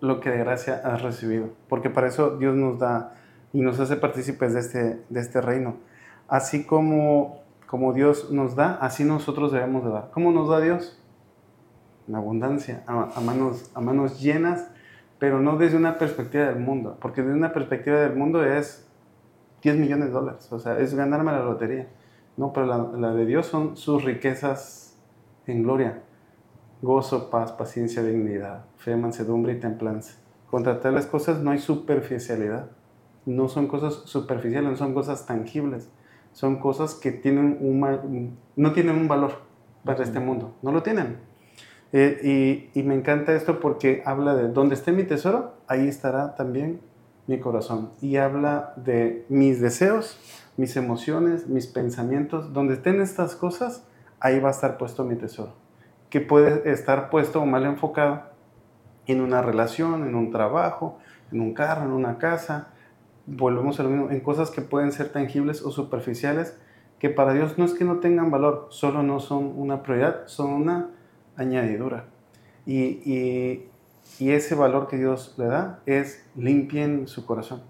[0.00, 3.14] lo que de gracia has recibido, porque para eso Dios nos da
[3.52, 5.76] y nos hace partícipes de este, de este reino.
[6.28, 10.10] Así como, como Dios nos da, así nosotros debemos de dar.
[10.12, 11.00] ¿Cómo nos da Dios?
[12.06, 14.70] En abundancia, a, manos, a manos llenas,
[15.18, 18.86] pero no desde una perspectiva del mundo, porque desde una perspectiva del mundo es
[19.62, 21.88] 10 millones de dólares, o sea, es ganarme la lotería.
[22.38, 24.96] No, pero la, la de Dios son sus riquezas
[25.46, 26.02] en gloria
[26.82, 30.14] gozo, paz, paciencia, dignidad, fe, mansedumbre y templanza.
[30.50, 32.70] Contra tales cosas no hay superficialidad.
[33.26, 35.90] No son cosas superficiales, no son cosas tangibles.
[36.32, 39.32] Son cosas que tienen un, no tienen un valor
[39.84, 40.54] para este mundo.
[40.62, 41.18] No lo tienen.
[41.92, 46.34] Eh, y, y, me encanta esto porque habla de donde esté mi tesoro, ahí estará
[46.34, 46.80] también
[47.26, 47.90] mi corazón.
[48.02, 50.18] Y habla de mis deseos,
[50.58, 52.52] mis emociones, mis pensamientos.
[52.52, 53.84] Donde estén estas cosas,
[54.20, 55.54] ahí va a estar puesto mi tesoro
[56.10, 58.22] que puede estar puesto o mal enfocado
[59.06, 60.98] en una relación, en un trabajo,
[61.32, 62.68] en un carro, en una casa.
[63.26, 66.58] Volvemos a lo mismo, en cosas que pueden ser tangibles o superficiales,
[66.98, 70.50] que para Dios no es que no tengan valor, solo no son una prioridad, son
[70.50, 70.90] una
[71.36, 72.06] añadidura.
[72.66, 73.64] Y,
[74.18, 77.62] y ese valor que Dios le da es limpien su corazón,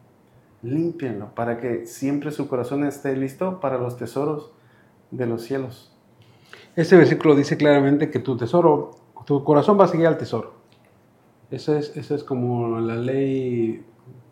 [0.63, 4.53] limpienlo para que siempre su corazón esté listo para los tesoros
[5.11, 5.97] de los cielos.
[6.77, 8.91] Este versículo dice claramente que tu tesoro,
[9.25, 10.55] tu corazón va a seguir al tesoro.
[11.51, 13.85] Esa es, es como la ley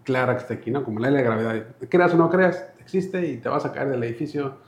[0.05, 0.85] clara que está aquí, ¿no?
[0.85, 1.67] Como la ley de la gravedad.
[1.89, 4.59] Creas o no creas, existe y te vas a caer del edificio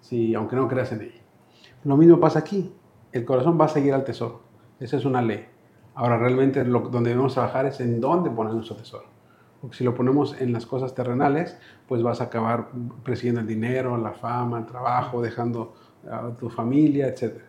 [0.00, 1.20] si, aunque no creas en ella.
[1.84, 2.72] Lo mismo pasa aquí.
[3.12, 4.42] El corazón va a seguir al tesoro.
[4.80, 5.46] Esa es una ley.
[5.94, 9.06] Ahora, realmente lo, donde debemos trabajar es en dónde poner nuestro tesoro.
[9.60, 12.68] Porque si lo ponemos en las cosas terrenales, pues vas a acabar
[13.02, 15.74] persiguiendo el dinero, la fama, el trabajo, dejando
[16.08, 17.40] a tu familia, etc.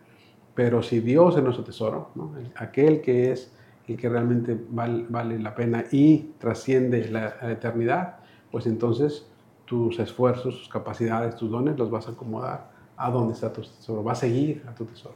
[0.55, 2.09] Pero si Dios es nuestro tesoro,
[2.55, 3.53] aquel que es
[3.87, 8.17] el que realmente vale, la pena y trasciende la, eternidad,
[8.51, 9.27] pues entonces
[9.65, 14.03] tus esfuerzos, tus capacidades, tus dones los vas a acomodar a donde está tu tesoro,
[14.03, 15.15] va a seguir a tu tesoro.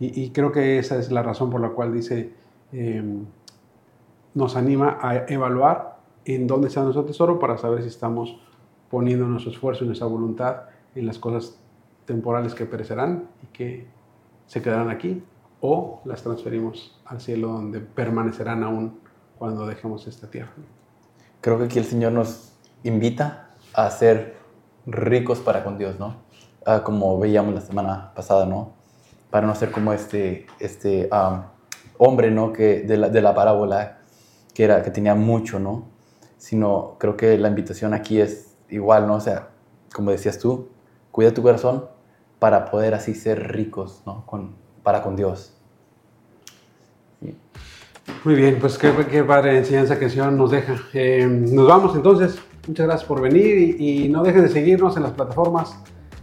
[0.00, 2.32] Y, creo que esa es la razón por la cual dice,
[2.72, 3.24] em,
[4.34, 5.93] nos anima a evaluar
[6.24, 8.38] en dónde está nuestro tesoro para saber si estamos
[8.90, 10.62] poniendo nuestro esfuerzo y nuestra voluntad
[10.94, 11.58] en las cosas
[12.06, 13.86] temporales que perecerán y que
[14.46, 15.22] se quedarán aquí,
[15.60, 18.98] o las transferimos al cielo donde permanecerán aún
[19.38, 20.52] cuando dejemos esta tierra.
[21.40, 22.52] Creo que aquí el Señor nos
[22.82, 24.36] invita a ser
[24.86, 26.16] ricos para con Dios, ¿no?
[26.66, 28.72] Ah, como veíamos la semana pasada, ¿no?
[29.30, 31.08] Para no ser como este, este
[31.98, 32.52] hombre, ¿no?
[32.52, 34.00] Que de la, de la parábola,
[34.52, 35.93] que, era, que tenía mucho, ¿no?
[36.44, 39.14] Sino creo que la invitación aquí es igual, ¿no?
[39.14, 39.48] O sea,
[39.94, 40.68] como decías tú,
[41.10, 41.86] cuida tu corazón
[42.38, 44.26] para poder así ser ricos, ¿no?
[44.26, 45.56] Con, para con Dios.
[48.24, 50.76] Muy bien, pues qué, qué padre enseñanza que el Señor nos deja.
[50.92, 52.38] Eh, nos vamos entonces.
[52.66, 55.78] Muchas gracias por venir y, no dejen de seguirnos en las plataformas,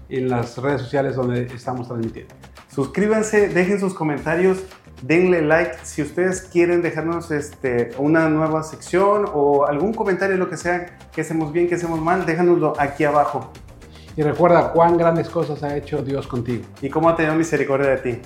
[0.08, 2.36] en las redes sociales donde estamos transmitiendo.
[2.72, 4.60] Suscríbanse, dejen sus comentarios,
[5.02, 5.78] denle like.
[5.84, 11.22] Si ustedes quieren dejarnos este, una nueva sección o algún comentario, lo que sea, que
[11.22, 13.52] hacemos bien, que hacemos mal, déjanoslo aquí abajo.
[14.16, 16.64] Y recuerda cuán grandes cosas ha hecho Dios contigo.
[16.82, 18.22] Y cómo ha tenido misericordia de ti.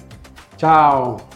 [0.57, 1.35] Chao.